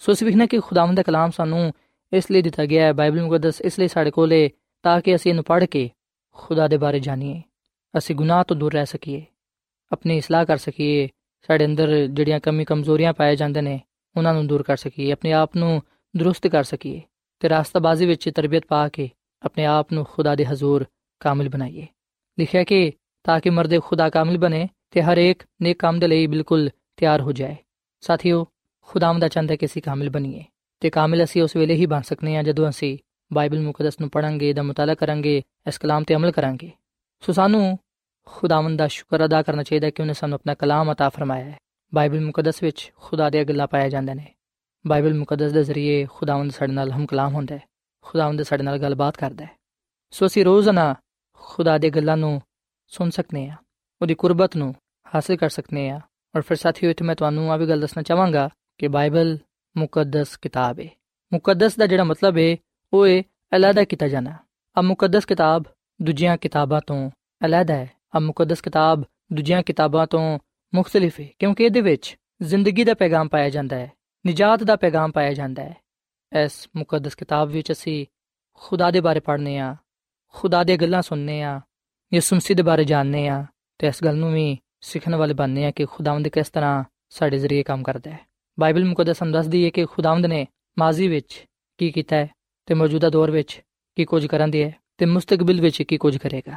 ਸੋ 0.00 0.12
ਅਸੀਂ 0.12 0.26
ਵੇਖਣਾ 0.26 0.46
ਕਿ 0.46 0.60
ਖੁਦਾਵੰਦ 0.60 0.96
ਦਾ 0.96 1.02
ਕਲਾਮ 1.02 1.30
ਸਾਨੂੰ 1.30 1.72
ਇਸ 2.12 2.30
ਲਈ 2.30 2.42
ਦਿੱਤਾ 2.42 2.64
ਗਿਆ 2.66 2.84
ਹੈ, 2.84 2.92
ਬਾਈਬਲ 2.92 3.22
ਮੁਕੱਦਸ 3.22 3.60
ਇਸ 3.60 3.78
ਲਈ 3.78 3.88
ਸਾਡੇ 3.88 4.10
ਕੋਲ 4.10 4.32
ਹੈ 4.32 4.48
ਤਾਂ 4.82 5.00
ਕਿ 5.00 5.14
ਅਸੀਂ 5.14 5.30
ਇਹਨੂੰ 5.30 5.44
ਪੜ੍ਹ 5.44 5.64
ਕੇ 5.64 5.90
ਖੁਦਾ 6.34 6.68
ਦੇ 6.68 6.76
ਬਾਰੇ 6.76 7.00
ਜਾਣੀਏ। 7.00 7.42
ਅਸੀਂ 7.98 8.16
ਗੁਨਾਹ 8.16 8.44
ਤੋਂ 8.44 8.56
ਦੂਰ 8.56 8.72
ਰਹਿ 8.72 8.86
ਸਕੀਏ, 8.86 9.24
ਆਪਣੀ 9.92 10.16
ਇਸਲਾਹ 10.16 10.44
ਕਰ 10.44 10.56
ਸਕੀਏ, 10.56 11.08
ਸਾਡੇ 11.46 11.64
ਅੰਦਰ 11.64 12.06
ਜਿਹੜੀਆਂ 12.06 12.40
ਕਮੀ 12.40 12.64
ਕਮਜ਼ੋਰੀਆਂ 12.64 13.12
ਪਾਏ 13.12 13.36
ਜਾਂਦੇ 13.36 13.60
ਨੇ, 13.60 13.80
ਉਹਨਾਂ 14.16 14.34
ਨੂੰ 14.34 14.46
ਦੂਰ 14.46 14.62
ਕਰ 14.62 14.76
ਸਕੀਏ, 14.76 15.12
ਆਪਣੇ 15.12 15.32
ਆਪ 15.32 15.56
ਨੂੰ 15.56 15.82
ਦਰੁਸਤ 16.16 16.46
ਕਰ 16.46 16.64
ਸਕੀਏ। 16.64 17.00
ਤੇ 17.39 17.49
ਰਾਸਤਾਬਾਜ਼ੀ 17.49 18.05
ਵਿੱਚ 18.05 18.29
ਤਰਬੀਅਤ 18.29 18.65
ਪਾ 18.65 18.87
ਕੇ 18.89 19.09
ਆਪਣੇ 19.43 19.65
ਆਪ 19.65 19.93
ਨੂੰ 19.93 20.05
ਖੁਦਾ 20.05 20.35
ਦੇ 20.35 20.45
ਹਜ਼ੂਰ 20.45 20.85
ਕਾਮਿਲ 21.19 21.49
ਬਣਾਈਏ 21.49 21.87
ਲਿਖਿਆ 22.39 22.63
ਕਿ 22.63 22.91
ਤਾਂ 23.23 23.39
ਕਿ 23.39 23.49
ਮਰਦ 23.49 23.79
ਖੁਦਾ 23.79 24.09
ਕਾਮਿਲ 24.09 24.37
ਬਣੇ 24.37 24.67
ਤੇ 24.91 25.01
ਹਰ 25.01 25.17
ਇੱਕ 25.17 25.43
ਨੇਕ 25.61 25.79
ਕੰਮ 25.79 25.99
ਦੇ 25.99 26.07
ਲਈ 26.07 26.27
ਬਿਲਕੁਲ 26.27 26.69
ਤਿਆਰ 26.97 27.21
ਹੋ 27.21 27.31
ਜਾਏ 27.31 27.55
ਸਾਥੀਓ 28.01 28.45
ਖੁਦਾਵੰਦ 28.87 29.27
ਚਾਹੁੰਦਾ 29.27 29.55
ਕਿ 29.55 29.65
ਅਸੀਂ 29.65 29.81
ਕਾਮਿਲ 29.81 30.09
ਬਣੀਏ 30.09 30.43
ਤੇ 30.81 30.89
ਕਾਮਿਲ 30.89 31.23
ਅਸੀਂ 31.23 31.43
ਉਸ 31.43 31.55
ਵੇਲੇ 31.55 31.73
ਹੀ 31.73 31.85
ਬਣ 31.85 32.01
ਸਕਨੇ 32.01 32.37
ਆ 32.37 32.43
ਜਦੋਂ 32.43 32.69
ਅਸੀਂ 32.69 32.97
ਬਾਈਬਲ 33.33 33.59
ਮੁਕੱਦਸ 33.59 33.99
ਨੂੰ 33.99 34.09
ਪੜਾਂਗੇ 34.09 34.53
ਦਾ 34.53 34.63
ਮਤਾਲਾ 34.63 34.95
ਕਰਾਂਗੇ 34.95 35.41
ਇਸ 35.67 35.77
ਕਲਾਮ 35.77 36.03
ਤੇ 36.03 36.15
ਅਮਲ 36.15 36.31
ਕਰਾਂਗੇ 36.31 36.71
ਸੋ 37.23 37.33
ਸਾਨੂੰ 37.33 37.77
ਖੁਦਾਵੰਦ 38.25 38.77
ਦਾ 38.77 38.87
ਸ਼ੁਕਰ 38.87 39.25
ਅਦਾ 39.25 39.41
ਕਰਨਾ 39.41 39.63
ਚਾਹੀਦਾ 39.63 39.89
ਕਿ 39.89 40.01
ਉਹਨੇ 40.01 40.13
ਸਾਨੂੰ 40.13 40.35
ਆਪਣਾ 40.35 40.53
ਕਲਾਮ 40.53 40.91
عطا 40.91 41.09
ਫਰਮਾਇਆ 41.09 41.45
ਹੈ 41.45 41.57
ਬਾਈਬਲ 41.93 42.21
ਮੁਕੱਦਸ 42.21 42.63
ਵਿੱਚ 42.63 42.91
ਖੁਦਾ 42.95 43.29
ਦੀਆਂ 43.29 43.45
ਗੱਲਾਂ 43.45 43.67
ਪਾਇਆ 43.67 43.89
ਜਾਂਦੇ 43.89 44.13
ਨੇ 44.13 44.33
ਬਾਈਬਲ 44.86 45.14
ਮੁਕੱਦਸ 45.14 45.52
ਦੇ 45.52 45.64
ਜ਼ਰੀਏ 45.64 46.06
ਖੁਦਾਵੰਦ 46.06 46.50
ਸਾਡੇ 46.50 46.72
ਨਾਲ 46.72 46.92
ਹਮ 46.92 47.06
ਕਲਾਮ 47.06 47.34
ਹੁੰਦਾ 47.34 47.54
ਹੈ, 47.54 47.60
ਖੁਦਾਵੰਦ 48.02 48.42
ਸਾਡੇ 48.42 48.62
ਨਾਲ 48.62 48.78
ਗੱਲਬਾਤ 48.78 49.16
ਕਰਦਾ 49.16 49.44
ਹੈ। 49.44 49.50
ਸੋ 50.10 50.26
ਅਸੀਂ 50.26 50.44
ਰੋਜ਼ਾਨਾ 50.44 50.94
ਖੁਦਾ 51.32 51.78
ਦੇ 51.78 51.90
ਗੱਲਾਂ 51.90 52.16
ਨੂੰ 52.16 52.42
ਸੁਣ 52.86 53.10
ਸਕਨੇ 53.10 53.48
ਆ 53.48 53.56
ਉਹਦੀ 54.02 54.14
ਕੁਰਬਤ 54.14 54.56
ਨੂੰ 54.56 54.74
ਹਾਸਲ 55.14 55.36
ਕਰ 55.36 55.48
ਸਕਨੇ 55.48 55.90
ਆ 55.90 56.00
ਔਰ 56.36 56.42
ਫਿਰ 56.42 56.56
ਸਾਥੀਓ, 56.56 56.90
ਇੱਥੇ 56.90 57.04
ਮੈਂ 57.04 57.14
ਤੁਹਾਨੂੰ 57.14 57.52
ਆ 57.52 57.56
ਵੀ 57.56 57.68
ਗੱਲ 57.68 57.80
ਦੱਸਣਾ 57.80 58.02
ਚਾਹਾਂਗਾ 58.02 58.48
ਕਿ 58.78 58.88
ਬਾਈਬਲ 58.88 59.38
ਮੁਕੱਦਸ 59.76 60.36
ਕਿਤਾਬ 60.36 60.80
ਹੈ। 60.80 60.88
ਮੁਕੱਦਸ 61.32 61.76
ਦਾ 61.76 61.86
ਜਿਹੜਾ 61.86 62.04
ਮਤਲਬ 62.04 62.38
ਹੈ, 62.38 62.56
ਉਹ 62.92 63.06
ਹੈ 63.06 63.22
ਅਲੱਗਾ 63.56 63.84
ਕੀਤਾ 63.84 64.08
ਜਾਣਾ। 64.08 64.36
ਆ 64.78 64.80
ਮੁਕੱਦਸ 64.80 65.24
ਕਿਤਾਬ 65.24 65.62
ਦੂਜੀਆਂ 66.02 66.36
ਕਿਤਾਬਾਂ 66.36 66.80
ਤੋਂ 66.86 67.10
ਅਲੱਗਾ 67.46 67.74
ਹੈ। 67.74 67.90
ਆ 68.16 68.18
ਮੁਕੱਦਸ 68.18 68.60
ਕਿਤਾਬ 68.60 69.04
ਦੂਜੀਆਂ 69.32 69.62
ਕਿਤਾਬਾਂ 69.62 70.06
ਤੋਂ 70.06 70.38
ਮੁxtਲਿਫ 70.74 71.20
ਹੈ। 71.20 71.28
ਕਿਉਂਕਿ 71.38 71.64
ਇਹਦੇ 71.64 71.80
ਵਿੱਚ 71.80 72.16
ਜ਼ਿੰਦਗੀ 72.42 72.84
ਦਾ 72.84 72.94
ਪੈਗਾਮ 72.94 73.28
ਪਾਇਆ 73.28 73.50
ਜਾਂਦਾ 73.50 73.76
ਹੈ। 73.76 73.92
ਨਿਜਾਤ 74.26 74.62
ਦਾ 74.62 74.76
ਪੈਗਾਮ 74.76 75.10
ਪਾਇਆ 75.10 75.32
ਜਾਂਦਾ 75.32 75.64
ਹੈ। 75.64 75.76
ਇਸ 76.44 76.68
ਮੁਕੱਦਸ 76.76 77.14
ਕਿਤਾਬ 77.14 77.48
ਵਿੱਚ 77.48 77.72
ਅਸੀਂ 77.72 78.06
ਖੁਦਾ 78.54 78.90
ਦੇ 78.90 79.00
ਬਾਰੇ 79.00 79.20
ਪੜ੍ਹਨੇ 79.20 79.58
ਆ, 79.58 79.76
ਖੁਦਾ 80.28 80.64
ਦੀਆਂ 80.64 80.78
ਗੱਲਾਂ 80.78 81.02
ਸੁਣਨੇ 81.02 81.42
ਆ, 81.42 81.60
ਯਿਸੂ 82.14 82.36
ਮਸੀਹ 82.36 82.56
ਦੇ 82.56 82.62
ਬਾਰੇ 82.62 82.84
ਜਾਣਨੇ 82.84 83.28
ਆ 83.28 83.46
ਤੇ 83.78 83.86
ਇਸ 83.86 84.04
ਗੱਲ 84.04 84.16
ਨੂੰ 84.16 84.32
ਵੀ 84.32 84.58
ਸਿੱਖਣ 84.80 85.14
ਵਾਲੇ 85.14 85.34
ਬਣਨੇ 85.34 85.64
ਆ 85.64 85.70
ਕਿ 85.70 85.84
ਖੁਦਾਵੰਦ 85.84 86.28
ਕਿਸ 86.28 86.48
ਤਰ੍ਹਾਂ 86.48 86.84
ਸਾਡੇ 87.08 87.38
ਜ਼ਰੀਏ 87.38 87.62
ਕੰਮ 87.62 87.82
ਕਰਦਾ 87.82 88.10
ਹੈ। 88.10 88.20
ਬਾਈਬਲ 88.60 88.84
ਮੁਕੱਦਸ 88.84 89.22
ਹਮ 89.22 89.32
ਦੱਸਦੀ 89.32 89.64
ਹੈ 89.64 89.70
ਕਿ 89.70 89.84
ਖੁਦਾਵੰਦ 89.84 90.26
ਨੇ 90.26 90.46
ਮਾਜ਼ੀ 90.78 91.08
ਵਿੱਚ 91.08 91.46
ਕੀ 91.78 91.92
ਕੀਤਾ 91.92 92.16
ਹੈ 92.16 92.30
ਤੇ 92.66 92.74
ਮੌਜੂਦਾ 92.74 93.10
ਦੌਰ 93.10 93.30
ਵਿੱਚ 93.30 93.62
ਕੀ 93.96 94.04
ਕੁਝ 94.04 94.26
ਕਰਨ 94.26 94.50
ਦੀ 94.50 94.62
ਹੈ 94.62 94.74
ਤੇ 94.98 95.06
ਮੁਸਤਕਬਲ 95.06 95.60
ਵਿੱਚ 95.60 95.82
ਕੀ 95.82 95.98
ਕੁਝ 95.98 96.16
ਕਰੇਗਾ। 96.16 96.54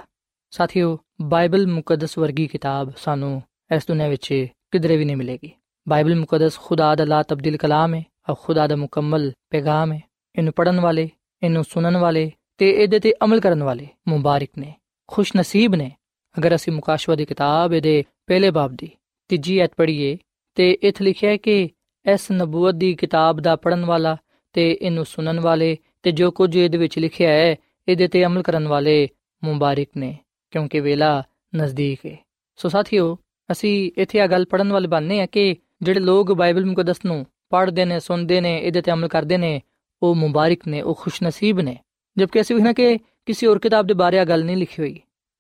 ਸਾਥੀਓ, 0.52 1.00
ਬਾਈਬਲ 1.22 1.68
ਮੁਕੱਦਸ 1.68 2.18
ਵਰਗੀ 2.18 2.48
ਕਿਤਾਬ 2.48 2.92
ਸਾਨੂੰ 2.98 3.44
ਇਸ 3.76 3.88
ਦੁਨੀਆਂ 3.88 4.10
ਵਿੱਚ 4.10 4.48
ਕਿਧਰੇ 4.72 4.98
ਵੀ 4.98 5.06
ਨਹੀਂ 5.06 5.18
ਮਿਲੇਗੀ। 5.18 5.52
ਬਾਈਬਲ 5.88 6.16
ਮੁਕੱਦਸ 6.16 6.58
ਖੁਦਾ 6.58 6.94
ਦਾ 6.96 7.06
ਲਾ 7.06 7.22
ਤਬਦੀਲ 7.24 7.58
ਕਲਾਮ 7.58 7.94
ਹੈ 7.96 8.04
ਔਰ 8.30 8.36
ਖੁਦਾ 8.36 8.68
ਦਾ 8.68 8.76
ਮੁਕੰਮਲ 8.76 9.32
ਪੈਗਾਮ 9.52 9.92
ਹੈ 9.92 10.00
ਇਹਨੂੰ 10.36 10.54
ਪੜਨ 10.54 10.80
ਵਾਲੇ 10.80 11.10
ਇਹਨੂੰ 11.42 11.64
ਸੁਣਨ 11.64 11.98
ਵਾਲੇ 11.98 12.32
ਤੇ 12.60 12.70
ਇਹਦੇ 12.72 13.00
ਤੇ 13.00 13.14
ਅਮਲ 13.24 13.40
ਕਰਨ 13.40 13.64
ਵਾਲੇ 13.64 13.88
ਮੁਬਾਰਕ 14.08 14.50
ਨੇ 14.58 14.74
ਖੁਸ਼ 15.10 15.32
ਨਸੀਬ 15.38 15.76
ਨੇ 15.76 15.92
ਅਗਰ 16.36 16.56
ਅਸੀਂ 16.56 16.74
ਮੁਕਾਸ਼ਵਾ 16.74 17.16
ਦੀ 17.16 17.26
ਕਿਤਾਬ 17.26 17.74
ਇਹਦੇ 17.74 18.04
ਪਹਿਲੇ 18.28 18.52
ਬਾਬ 18.52 18.76
ਦੀ 18.76 18.90
ਤੀਜੀ 19.30 19.58
ਐਤ 19.60 19.74
ਪੜ੍ਹੀਏ 19.78 20.18
ਤੇ 20.58 20.72
ਇੱਥੇ 20.82 21.04
ਲਿਖਿਆ 21.04 21.30
ਹੈ 21.30 21.38
ਕਿ 21.38 21.70
ਇਸ 22.06 22.32
ਨਬੂਵਤ 22.32 22.76
ਦੀ 22.76 22.94
ਕਿਤਾਬ 22.94 23.40
ਦਾ 23.40 23.56
ਪੜਨ 23.56 23.86
ਵਾਲਾ 23.86 24.16
ਤੇ 24.56 24.70
ਇਹਨੂੰ 24.72 25.06
ਸੁਣਨ 25.06 25.40
ਵਾਲੇ 25.40 25.76
ਤੇ 26.04 26.12
ਜੋ 26.12 26.32
ਕੁਝ 26.32 26.56
ਇਹਦੇ 26.58 26.78
ਵਿੱਚ 26.78 26.98
ਲਿਖਿਆ 27.00 27.30
ਹੈ 27.30 27.56
ਇਹਦੇ 27.88 28.08
ਤੇ 28.08 28.26
ਅਮਲ 28.26 28.42
ਕਰਨ 28.42 28.68
ਵਾਲੇ 28.68 29.08
ਮੁਬਾਰਕ 29.44 29.88
ਨੇ 29.98 30.16
ਕਿਉਂਕਿ 30.54 30.80
ਵੇਲਾ 30.80 31.24
ਨਜ਼ਦੀਕ 31.56 32.06
ਹੈ 32.06 32.18
ਸੋ 32.60 32.70
ਸਾਥੀਓ 32.70 33.16
ਅਸੀਂ 33.50 33.92
ਇੱਥੇ 33.98 34.20
ਆ 34.20 34.28
ਗੱਲ 34.28 34.46
ਪੜਨ 34.46 34.72
ਵਾਲੇ 34.72 34.88
ਬਣਨੇ 34.88 35.20
ਆ 35.22 35.26
ਕਿ 35.26 35.56
ਜਿਹੜੇ 35.84 36.00
ਲੋਕ 36.00 36.32
ਬਾਈਬਲ 36.32 36.66
ਮੁਕੱਦਸ 36.66 37.06
ਨੂੰ, 37.06 37.26
ਪੜ੍ਹਦੇ 37.50 37.86
ਨੇ, 37.86 38.00
ਸੁਣਦੇ 38.00 38.42
ਨੇ, 38.42 38.58
ਇਹਦੇ 38.58 38.82
ਤੇ 38.82 38.92
ਅਮਲ 38.92 39.08
ਕਰਦੇ 39.08 39.38
ਨੇ, 39.38 39.60
ਉਹ 40.02 40.16
ਮੁਬਾਰਕ 40.16 40.68
ਨੇ, 40.68 40.82
ਉਹ 40.82 40.96
ਖੁਸ਼ਨਸੀਬ 40.96 41.60
ਨੇ। 41.60 41.78
ਜਦਕਿ 42.18 42.42
ਅਸੀਂ 42.42 42.56
ਵੇਖਣਾ 42.56 42.74
ਕਿ 42.74 42.98
ਕਿਸੇ 43.26 43.48
ਹੋਰ 43.48 43.60
ਕਿਤਾਬ 43.60 43.88
ਦੇ 43.88 43.94
ਬਾਰੇ 43.94 44.20
ਆ 44.20 44.24
ਗੱਲ 44.26 44.44
ਨਹੀਂ 44.46 44.58
ਲਿਖੀ 44.58 44.82
ਹੋਈ, 44.82 45.00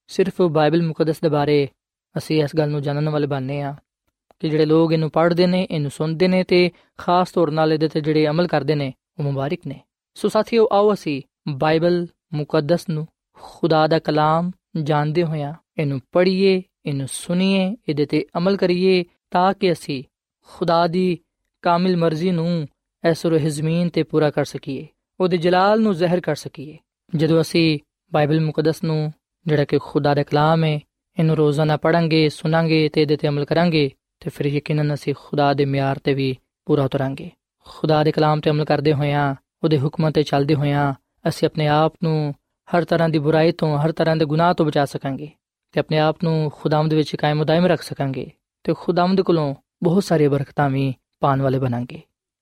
ਸਿਰਫ 0.09 0.41
ਬਾਈਬਲ 0.41 0.81
ਮੁਕੱਦਸ 0.83 1.19
ਦੇ 1.21 1.29
ਬਾਰੇ 1.29 1.67
ਅਸੀਂ 2.15 2.43
ਇਸ 2.43 2.55
ਗੱਲ 2.55 2.69
ਨੂੰ 2.69 2.81
ਜਾਣਨ 2.81 3.09
ਵਾਲੇ 3.09 3.27
ਬਣਨੇ 3.27 3.61
ਆ 3.61 3.75
ਕਿ 4.39 4.49
ਜਿਹੜੇ 4.49 4.65
ਲੋਕ 4.65 4.91
ਇਹਨੂੰ 4.93 5.09
ਪੜ੍ਹਦੇ 5.11 5.47
ਨੇ, 5.47 5.67
ਇਹਨੂੰ 5.71 5.91
ਸੁਣਦੇ 5.91 6.27
ਨੇ 6.27 6.43
ਤੇ 6.43 6.69
ਖਾਸ 6.97 7.31
ਤੌਰ 7.31 7.51
ਨਾਲ 7.51 7.73
ਇਹਦੇ 7.73 7.87
ਤੇ 7.87 8.01
ਜਿਹੜੇ 8.01 8.27
ਅਮਲ 8.27 8.47
ਕਰਦੇ 8.47 8.75
ਨੇ, 8.75 8.91
ਉਹ 9.19 9.23
ਮੁਬਾਰਕ 9.23 9.67
ਨੇ। 9.67 9.79
ਸੋ 10.17 10.29
ਸਾਥੀਓ, 10.29 10.67
ਆਓ 10.71 10.93
ਅਸੀਂ 10.93 11.21
ਬਾਈਬਲ 11.49 12.05
ਮੁਕੱਦਸ 12.33 12.89
ਨੂੰ 12.89 13.07
ਖੁਦਾ 13.37 13.85
ਦਾ 13.87 13.99
ਕਲਾਮ 13.99 14.51
ਜਾਣਦੇ 14.83 15.23
ਹੋਇਆਂ 15.23 15.53
ਇਹਨੂੰ 15.77 15.99
ਪੜ੍ਹੀਏ, 16.11 16.61
ਇਹਨੂੰ 16.85 17.07
ਸੁਣੀਏ, 17.07 17.75
ਇਹਦੇ 17.89 18.05
ਤੇ 18.05 18.25
ਅਮਲ 18.37 18.57
ਕਰੀਏ 18.57 19.03
ਤਾਂ 19.31 19.53
ਕਿ 19.53 19.71
ਅਸੀਂ 19.71 20.03
ਖੁਦਾ 20.49 20.87
ਦੀ 20.87 21.17
ਕਾਮਿਲ 21.61 21.97
ਮਰਜ਼ੀ 21.97 22.31
ਨੂੰ 22.31 22.67
ਇਸ 23.03 23.25
ਰੋਹ 23.25 23.49
ਜ਼ਮੀਨ 23.49 23.89
ਤੇ 23.89 24.03
ਪੂਰਾ 24.03 24.29
ਕਰ 24.29 24.45
ਸਕੀਏ, 24.45 24.87
ਉਹਦੇ 25.19 25.37
ਜਲਾਲ 25.37 25.81
ਨੂੰ 25.81 25.93
ਜ਼ਾਹਿਰ 25.93 26.19
ਕਰ 26.19 26.35
ਸਕੀਏ। 26.35 26.77
ਜਦੋਂ 27.15 27.41
ਅਸੀਂ 27.41 27.79
ਬਾਈਬਲ 28.11 28.41
ਮੁਕੱਦਸ 28.41 28.83
ਨੂੰ, 28.83 29.11
ਜਿਹੜਾ 29.47 29.65
ਕਿ 29.65 29.77
ਖੁਦਾ 29.81 30.13
ਦਾ 30.13 30.23
ਕਲਾਮ 30.23 30.63
ਹੈ, 30.63 30.79
ਇਹਨੂੰ 31.19 31.35
ਰੋਜ਼ਾਨਾ 31.35 31.77
ਪੜਾਂਗੇ 31.77 32.29
ਸੁਣਾਂਗੇ 32.29 32.89
ਤੇ 32.89 33.01
ਇਹਦੇ 33.01 33.17
ਤੇ 33.17 33.27
ਅਮਲ 33.27 33.45
ਕਰਾਂਗੇ, 33.45 33.89
ਤੇ 34.19 34.29
ਫਿਰ 34.29 34.45
ਯਕੀਨਨ 34.45 34.93
ਅਸੀਂ 34.93 35.13
ਖੁਦਾ 35.19 35.53
ਦੇ 35.53 35.65
ਮਿਆਰ 35.65 35.99
ਤੇ 36.03 36.13
ਵੀ 36.13 36.35
ਪੂਰਾ 36.65 36.83
ਉਤਰਾਂਗੇ। 36.83 37.31
ਖੁਦਾ 37.65 38.03
ਦੇ 38.03 38.11
ਕਲਾਮ 38.11 38.39
ਤੇ 38.39 38.49
ਅਮਲ 38.49 38.65
ਕਰਦੇ 38.65 38.93
ਹੋਇਆਂ, 38.93 39.35
ਉਹਦੇ 39.63 39.79
ਹੁਕਮਾਂ 39.79 40.11
ਤੇ 40.11 40.23
ਚੱਲਦੇ 40.23 40.55
ਹੋਇਆਂ, 40.55 40.93
ਅਸੀਂ 41.27 41.47
ਆਪਣੇ 41.47 41.67
ਆਪ 41.67 41.93
ਨੂੰ 42.03 42.33
ਹਰ 42.75 42.85
ਤਰ੍ਹਾਂ 42.85 43.09
ਦੀ 43.09 43.19
ਬੁਰਾਈ 43.19 43.51
ਤੋਂ, 43.51 43.77
ਹਰ 43.77 43.91
ਤਰ੍ਹਾਂ 43.91 44.15
ਦੇ 44.15 44.25
ਗੁਨਾਹ 44.25 44.53
ਤੋਂ 44.53 44.65
ਬਚਾ 44.65 44.85
ਸਕਾਂਗੇ, 44.85 45.29
ਤੇ 45.71 45.79
ਆਪਣੇ 45.79 45.99
ਆਪ 45.99 46.23
ਨੂੰ 46.23 46.51
ਖੁਦਾਵੰਦ 46.55 46.93
ਵਿੱਚ 46.93 47.15
ਕਾਇਮ 47.15 47.41
ਉਦਾਇਮ 47.41 47.65
ਰੱਖ 47.65 47.81
ਸਕਾਂਗੇ, 47.81 48.31
ਤੇ 48.63 48.73
ਖੁਦਾਵੰਦ 48.73 49.21
ਕੋਲੋਂ 49.21 49.55
ਬਹੁਤ 49.82 50.04
ਸਾਰੀਆਂ 50.04 50.30
ਬਰਕਤਾਂ 50.30 50.68
ਵੀ 50.70 50.92
ਪਾਣ 51.20 51.42
ਵਾਲੇ 51.42 51.58
ਬਣਾਂਗੇ 51.58 52.00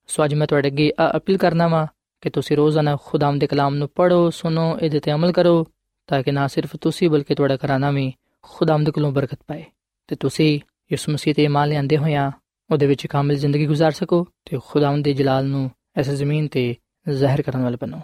ਸੋ 0.08 0.24
ਅੱਜ 0.24 0.34
ਮੈਂ 0.34 0.46
ਤੁਹਾਡੇ 0.46 0.68
ਅੱਗੇ 0.68 0.92
ਅਪੀਲ 1.16 1.38
ਕਰਨਾ 1.38 1.68
ਵਾਂ 1.68 1.86
ਕਿ 2.22 2.30
ਤੁਸੀਂ 2.30 2.56
ਰੋਜ਼ਾਨਾ 2.56 2.96
ਖੁਦਾਵੰਦ 3.04 3.40
ਦੇ 3.40 3.46
ਕਲਾਮ 3.46 3.74
ਨੂੰ 3.74 3.88
ਪੜ੍ਹੋ 3.88 4.30
ਸੁਣੋ 4.30 4.76
ਇਹਦੇ 4.78 5.00
ਤੇ 5.00 5.12
ਅਮਲ 5.12 5.32
ਕਰੋ 5.32 5.64
ਤਾਂ 6.08 6.22
ਕਿ 6.22 6.32
ਨਾ 6.32 6.46
ਸਿਰਫ 6.46 6.76
ਤੁਸੀਂ 6.76 7.10
ਬਲਕਿ 7.10 7.34
ਤੁਹਾਡਾ 7.34 7.56
ਘਰਾਨਾ 7.56 7.90
ਵੀ 7.90 8.12
ਖੁਦਾਵੰਦ 8.44 8.90
ਕੋਲੋਂ 8.90 9.12
ਬਰਕਤ 9.12 9.38
ਪਾਏ 9.46 9.64
ਤੇ 10.08 10.16
ਤੁਸੀਂ 10.16 10.58
ਯਿਸੂ 10.90 11.12
ਮਸੀਹ 11.12 11.34
ਤੇ 11.34 11.44
ਇਮਾਨ 11.44 11.68
ਲਿਆਂਦੇ 11.68 11.96
ਹੋਇਆਂ 11.96 12.30
ਉਹਦੇ 12.70 12.86
ਵਿੱਚ 12.86 13.06
ਕਾਮਿਲ 13.06 13.36
ਜ਼ਿੰਦਗੀ 13.36 13.66
گزار 13.66 13.90
ਸਕੋ 13.90 14.26
ਤੇ 14.44 14.58
ਖੁਦਾਵੰਦ 14.68 15.04
ਦੇ 15.04 15.12
ਜਲਾਲ 15.12 15.46
ਨੂੰ 15.46 15.70
ਇਸ 15.96 16.10
ਜ਼ਮੀਨ 16.10 16.46
ਤੇ 16.48 16.74
ਜ਼ਾਹਿਰ 17.06 17.42
ਕਰਨ 17.42 17.62
ਵਾਲੇ 17.62 17.76
ਬਣੋ 17.76 18.00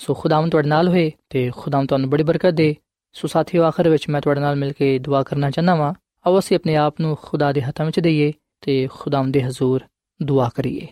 ਸੋ 0.00 0.14
ਖੁਦਾਵੰਦ 0.14 0.50
ਤੁਹਾਡੇ 0.50 0.68
ਨਾਲ 0.68 0.88
ਹੋਏ 0.88 1.10
ਤੇ 1.30 1.50
ਖੁਦਾਵੰਦ 1.56 1.88
ਤੁਹਾਨੂੰ 1.88 2.10
ਬੜੀ 2.10 2.22
ਬਰਕਤ 2.22 2.54
ਦੇ 2.54 2.74
ਸੋ 3.16 3.28
ਸਾਥੀਓ 3.28 3.64
ਆਖਰ 3.64 3.88
ਵਿੱਚ 3.88 4.08
ਮੈਂ 4.08 4.20
ਤੁਹਾਡੇ 4.20 4.40
ਨਾਲ 4.40 4.56
ਮਿਲ 4.56 4.72
ਕੇ 4.72 4.98
ਦੁਆ 4.98 5.22
ਕਰਨਾ 5.22 5.50
ਚਾਹਨਾ 5.50 5.74
ਵਾਂ 5.74 5.92
ਆਓ 6.26 6.38
ਅਸੀਂ 6.38 6.56
ਆਪਣੇ 6.56 6.76
ਆਪ 6.76 7.00
ਨੂੰ 7.00 7.16
ਖੁਦਾ 7.16 7.52
ਦੇ 7.52 7.62
ਹੱਥਾਂ 7.62 7.86
ਵਿੱਚ 7.86 8.00
ਦਈਏ 8.00 8.32
ਤੇ 8.67 8.87
ਖੁਦਾਵੰਦ 8.91 9.33
ਦੇ 9.33 9.43
ਹਜ਼ੂਰ 9.43 9.83
ਦੁਆ 10.23 10.49
ਕਰੀਏ। 10.55 10.87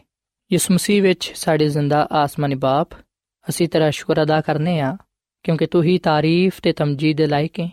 ਯਿਸੂ 0.52 0.74
ਮਸੀਹ 0.74 1.02
ਵਿੱਚ 1.02 1.32
ਸਾਡੇ 1.36 1.68
ਜ਼ਿੰਦਾ 1.70 2.08
ਆਸਮਾਨੀ 2.12 2.56
ਬਾਪ, 2.56 2.94
ਅਸੀਂ 3.50 3.70
ਤੇਰਾ 3.70 3.90
ਸ਼ੁਕਰ 3.90 4.24
ਅਦਾ 4.24 4.42
ਕਰਨੇ 4.42 4.80
ਆ, 4.80 4.98
ਕਿਉਂਕਿ 5.44 5.66
ਤੂੰ 5.66 5.84
ਹੀ 5.84 5.98
ਤਾਰੀਫ 5.98 6.62
ਤੇ 6.62 6.74
ਤਮਜੀਦ 6.74 7.18
ਦੇ 7.18 7.28
ਲਾਇਕ 7.28 7.60
ਹੈ 7.60 7.70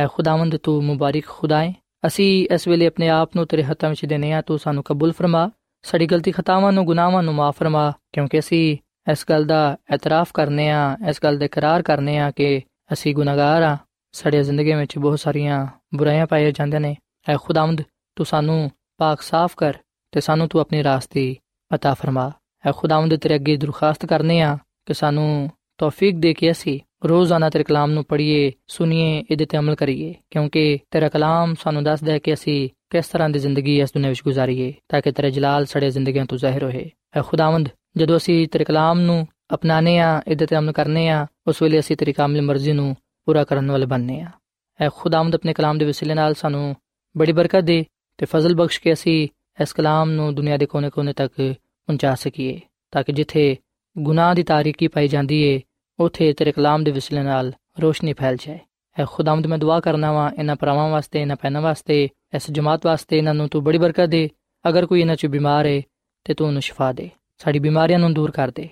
ਹੈ 0.00 0.06
ਖੁਦਾਵੰਦ, 0.06 0.56
ਤੂੰ 0.56 0.84
ਮੁਬਾਰਕ 0.84 1.26
ਖੁਦਾ 1.26 1.64
ਹੈ 1.64 1.74
ਅਸੀਂ 2.06 2.48
ਇਸ 2.54 2.68
ਵੇਲੇ 2.68 2.86
ਆਪਣੇ 2.86 3.08
ਆਪ 3.08 3.36
ਨੂੰ 3.36 3.46
ਤੇਰੇ 3.46 3.62
ਹੱਥਾਂ 3.62 3.90
ਵਿੱਚ 3.90 4.04
ਦੇਨੇ 4.04 4.32
ਆ, 4.32 4.42
ਤੂੰ 4.42 4.58
ਸਾਨੂੰ 4.58 4.82
ਕਬੂਲ 4.82 5.12
ਫਰਮਾ, 5.12 5.50
ਸਾਡੀ 5.82 6.06
ਗਲਤੀ 6.06 6.32
ਖਤਾਵਾਂ 6.32 6.72
ਨੂੰ 6.72 6.84
ਗੁਨਾਹਾਂ 6.84 7.22
ਨੂੰ 7.22 7.34
ਮਾਫ 7.34 7.58
ਫਰਮਾ, 7.58 7.92
ਕਿਉਂਕਿ 8.12 8.38
ਅਸੀਂ 8.38 8.78
ਇਸ 9.10 9.24
ਗੱਲ 9.30 9.44
ਦਾ 9.44 9.76
ਇਤਰਾਫ 9.94 10.32
ਕਰਨੇ 10.34 10.70
ਆ, 10.70 10.96
ਇਸ 11.08 11.20
ਗੱਲ 11.24 11.38
ਦਾ 11.38 11.44
ਇਕਰਾਰ 11.44 11.82
ਕਰਨੇ 11.82 12.18
ਆ 12.18 12.30
ਕਿ 12.30 12.62
ਅਸੀਂ 12.92 13.14
ਗੁਨਾਹਗਾਰ 13.14 13.62
ਆ। 13.62 13.76
ਸਾਡੀ 14.12 14.42
ਜ਼ਿੰਦਗੀ 14.42 14.72
ਵਿੱਚ 14.72 14.98
ਬਹੁਤ 14.98 15.20
ਸਾਰੀਆਂ 15.20 15.66
ਬੁਰਾਈਆਂ 15.94 16.26
ਪਾਈਆਂ 16.26 16.50
ਜਾਂਦੀਆਂ 16.50 16.80
ਨੇ। 16.80 16.96
ਐ 17.28 17.36
ਖੁਦਾਵੰਦ, 17.36 17.82
ਤੂੰ 18.16 18.26
ਸਾਨੂੰ 18.26 18.70
ਪਾਕ 18.99 19.21
ਸਾਫ਼ 19.21 19.55
ਕਰ 19.57 19.77
ਤੇ 20.13 20.21
ਸਾਨੂੰ 20.21 20.47
ਤੂੰ 20.47 20.61
ਆਪਣੀ 20.61 20.83
ਰਾਸਤੇ 20.83 21.35
عطا 21.71 21.93
ਫਰਮਾ 21.93 22.31
ਐ 22.65 22.71
ਖੁਦਾਵੰਦ 22.71 23.15
ਤੇਰੇ 23.15 23.35
ਅੱਗੇ 23.35 23.55
ਦਰਖਾਸਤ 23.57 24.05
ਕਰਨੇ 24.05 24.41
ਆ 24.41 24.57
ਕਿ 24.85 24.93
ਸਾਨੂੰ 24.93 25.49
ਤੌਫੀਕ 25.79 26.15
ਦੇ 26.15 26.33
ਕੇ 26.33 26.51
ਅਸੀਂ 26.51 26.79
ਰੋਜ਼ਾਨਾ 27.05 27.49
ਤੇਰੇ 27.49 27.63
ਕਲਾਮ 27.63 27.91
ਨੂੰ 27.91 28.03
ਪੜ੍ਹੀਏ 28.03 28.51
ਸੁਣੀਏ 28.67 29.23
ਇਹਦੇ 29.31 29.45
ਤੇ 29.45 29.57
ਅਮਲ 29.57 29.75
ਕਰੀਏ 29.75 30.13
ਕਿਉਂਕਿ 30.31 30.79
ਤੇਰਾ 30.91 31.09
ਕਲਾਮ 31.09 31.53
ਸਾਨੂੰ 31.63 31.83
ਦੱਸਦਾ 31.83 32.11
ਹੈ 32.11 32.19
ਕਿ 32.19 32.33
ਅਸੀਂ 32.33 32.69
ਕਿਸ 32.91 33.07
ਤਰ੍ਹਾਂ 33.07 33.29
ਦੀ 33.29 33.39
ਜ਼ਿੰਦਗੀ 33.39 33.79
ਇਸ 33.79 33.93
ਦੁਨੀਆਂ 33.93 34.11
ਵਿੱਚ 34.11 34.21
ਗੁਜ਼ਾਰੀਏ 34.23 34.73
ਤਾਂ 34.89 35.01
ਕਿ 35.01 35.11
ਤੇਰਾ 35.11 35.29
ਜਲਾਲ 35.29 35.65
ਸਾਡੇ 35.65 35.89
ਜ਼ਿੰਦਗੀਆਂ 35.89 36.25
ਤੋਂ 36.25 36.37
ਜ਼ਾਹਿਰ 36.37 36.63
ਹੋਏ 36.63 36.89
ਐ 37.15 37.21
ਖੁਦਾਵੰਦ 37.21 37.69
ਜਦੋਂ 37.97 38.17
ਅਸੀਂ 38.17 38.47
ਤੇਰੇ 38.47 38.63
ਕਲਾਮ 38.63 38.99
ਨੂੰ 38.99 39.25
ਅਪਣਾਣੇ 39.53 39.97
ਆ 39.99 40.21
ਇਹਦੇ 40.27 40.45
ਤੇ 40.45 40.57
ਅਮਲ 40.57 40.71
ਕਰਨੇ 40.71 41.07
ਆ 41.09 41.25
ਉਸ 41.47 41.61
ਵੇਲੇ 41.61 41.79
ਅਸੀਂ 41.79 41.97
ਤੇਰੀ 41.97 42.13
ਕਾਮਿਲ 42.13 42.41
ਮਰਜ਼ੀ 42.41 42.71
ਨੂੰ 42.71 42.95
ਪੂਰਾ 43.27 43.43
ਕਰਨ 43.43 43.71
ਵਾਲੇ 43.71 43.85
ਬਣਨੇ 43.85 44.19
ਆ 44.21 44.31
ਐ 44.79 44.89
ਖੁਦਾਵੰਦ 44.89 45.35
ਆਪਣੇ 45.35 45.53
ਕਲਾਮ 45.53 45.77
ਦੇ 45.77 45.85
ਵਸੀਲੇ 45.85 46.13
ਨਾਲ 46.13 46.33
ਸਾਨੂੰ 46.33 46.75
ਬੜੀ 47.15 47.31
ਬਰਕਤ 47.31 47.63
ਦੇ 47.63 47.83
ਤੇ 48.20 48.26
ਫਜ਼ਲ 48.26 48.54
ਬਖਸ਼ 48.54 48.80
ਕੇ 48.80 48.92
ਅਸੀਂ 48.92 49.28
ਇਸ 49.62 49.72
ਕਲਾਮ 49.72 50.10
ਨੂੰ 50.10 50.34
ਦੁਨੀਆ 50.34 50.56
ਦੇ 50.56 50.66
ਕੋਨੇ-ਕੋਨੇ 50.66 51.12
ਤੱਕ 51.12 51.54
ਪਹੁੰਚਾ 51.86 52.14
ਸਕੀਏ, 52.14 52.60
ਤਾਂ 52.90 53.02
ਕਿ 53.02 53.12
ਜਿੱਥੇ 53.12 53.56
ਗੁਨਾਹ 53.98 54.34
ਦੀ 54.34 54.42
ਤਾਰੀਕੀ 54.42 54.88
ਪਾਈ 54.88 55.08
ਜਾਂਦੀ 55.08 55.42
ਏ, 55.42 55.60
ਉਥੇ 56.00 56.32
ਤੇਰੇ 56.32 56.52
ਕਲਾਮ 56.52 56.84
ਦੇ 56.84 56.90
ਵਸੀਲੇ 56.90 57.22
ਨਾਲ 57.22 57.52
ਰੋਸ਼ਨੀ 57.80 58.12
ਫੈਲ 58.12 58.36
ਜਾਏ। 58.36 58.58
ਐ 58.98 59.04
ਖੁਦਾਵੰਦ, 59.04 59.46
ਮੈਂ 59.46 59.58
ਦੁਆ 59.58 59.80
ਕਰਨਾ 59.80 60.12
ਵਾਂ 60.12 60.30
ਇਹਨਾਂ 60.38 60.56
ਪਰਾਵਾਂ 60.56 60.88
ਵਾਸਤੇ, 60.88 61.20
ਇਹਨਾਂ 61.20 61.36
ਪੈਨਾਂ 61.36 61.62
ਵਾਸਤੇ, 61.62 62.08
ਇਸ 62.34 62.50
ਜਮਾਤ 62.50 62.86
ਵਾਸਤੇ, 62.86 63.18
ਇਹਨਾਂ 63.18 63.34
ਨੂੰ 63.34 63.48
ਤੂੰ 63.48 63.64
ਬੜੀ 63.64 63.78
ਬਰਕਤ 63.78 64.06
ਦੇ। 64.06 64.30
ਅਗਰ 64.68 64.86
ਕੋਈ 64.86 65.00
ਇਹਨਾਂ 65.00 65.16
'ਚ 65.16 65.26
ਬਿਮਾਰ 65.26 65.66
ਏ, 65.66 65.82
ਤੇ 66.24 66.34
ਤੂੰ 66.34 66.46
ਉਹਨੂੰ 66.46 66.62
ਸ਼ਿਫਾ 66.62 66.92
ਦੇ। 66.92 67.10
ਸਾਡੀ 67.38 67.58
ਬਿਮਾਰੀਆਂ 67.58 67.98
ਨੂੰ 67.98 68.14
ਦੂਰ 68.14 68.30
ਕਰ 68.30 68.50
ਦੇ। 68.50 68.68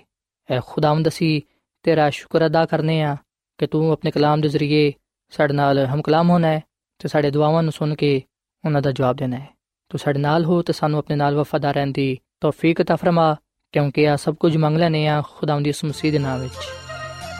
ਐ 0.51 0.59
ਖੁਦਾਵੰਦ, 0.65 1.07
ਅਸੀਂ 1.07 1.41
ਤੇਰਾ 1.83 2.09
ਸ਼ੁਕਰ 2.09 2.45
ਅਦਾ 2.45 2.65
ਕਰਨੇ 2.65 3.01
ਆ 3.01 3.17
ਕਿ 3.57 3.67
ਤੂੰ 3.67 3.91
ਆਪਣੇ 3.91 4.11
ਕਲਾਮ 4.11 4.41
ਦੇ 4.41 4.49
ਜ਼ਰੀਏ 4.49 4.93
ਸਾਡੇ 5.29 5.53
ਨਾਲ 5.53 5.85
ਹਮ 5.85 6.01
ਕਲਾਮ 6.01 6.29
ਹੋਣਾ 6.29 6.47
ਹੈ 6.47 6.63
ਤੇ 6.99 7.07
ਸਾਡੇ 7.07 7.31
ਦੁਆਵਾਂ 7.31 7.63
ਨੂੰ 7.63 7.71
ਸੁਣ 7.71 7.95
ਕੇ 7.95 8.21
ਉਹਨਾਂ 8.64 8.82
ਦਾ 8.82 8.92
ਜਵਾਬ 8.92 9.16
ਦੇਣਾ 9.16 9.36
ਹੈ 9.36 9.48
ਤੂੰ 9.90 9.98
ਸਾਡੇ 9.98 10.18
ਨਾਲ 10.18 10.44
ਹੋ 10.44 10.62
ਤੇ 10.62 10.72
ਸਾਨੂੰ 10.72 10.98
ਆਪਣੇ 10.98 11.16
ਨਾਲ 11.16 11.36
ਵਫਾਦਾਰ 11.36 11.74
ਰਹਿਣ 11.74 11.92
ਦੀ 11.92 12.18
ਤੌਫੀਕ 12.40 12.80
عطا 12.80 12.96
ਫਰਮਾ 12.96 13.36
ਕਿਉਂਕਿ 13.72 14.08
ਆ 14.08 14.16
ਸਭ 14.16 14.34
ਕੁਝ 14.34 14.56
ਮੰਗ 14.56 14.78
ਲੈਨੇ 14.78 15.06
ਆ 15.08 15.22
ਖੁਦਾਵੰਦ 15.22 15.64
ਦੀ 15.64 15.72
ਮਸੀਹ 15.84 16.12
ਦੇ 16.12 16.18
ਨਾਮ 16.18 16.40
ਵਿੱਚ 16.40 16.54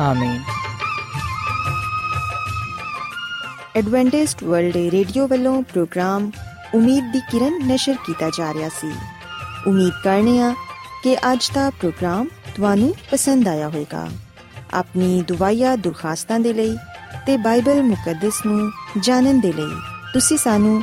ਆਮੀਨ 0.01 0.43
ਐਡਵੈਂਟਿਸਟ 3.77 4.45
ਵਰਲਡ 4.45 4.77
ਰੇਡੀਓ 4.77 5.27
ਵੱਲੋਂ 5.29 5.63
ਪ੍ਰੋਗਰਾਮ 5.63 6.31
ਉਮੀਦ 6.75 7.13
ਦੀ 7.13 7.21
ਕਿਰਨ 7.31 7.67
ਨਿਸ਼ਰ 7.67 7.95
ਕੀਤਾ 8.07 8.31
ਜਾ 8.31 8.53
ਰਿਹਾ 8.55 8.69
ਸੀ 8.69 8.93
ਉਮੀਦ 9.67 9.93
ਕਰਨੇ 10.05 10.39
ਆ 10.41 10.55
ਕਿ 11.03 11.17
ਅੱਜ 11.33 11.51
ਦਾ 11.55 11.71
ਪ੍ਰੋਗਰਾਮ 11.71 12.29
ਤੁਹਾਨੂੰ 12.57 12.95
ਪਸੰਦ 13.11 13.49
ਆਇਆ 13.49 13.69
ਹੋਵੇਗਾ 13.69 14.09
ਆਪਣੀ 14.75 15.23
ਦੁਆਇਆ 15.29 15.77
ਦੁਰਖਾਸਤਾਂ 15.77 16.41
ਦੇ 16.41 16.53
ਲਈ 16.53 16.77
ਤੇ 17.27 17.37
ਬਾਈਬਲ 17.37 17.83
ਮੁਕੱਦਸ 17.83 18.47
ਨੂੰ 18.47 18.71
ਜਾਣਨ 19.01 19.41
ਦੇ 19.41 19.53
ਲਈ 19.53 19.81
ਤੁਸੀਂ 20.13 20.39
ਸਾਨੂੰ 20.39 20.83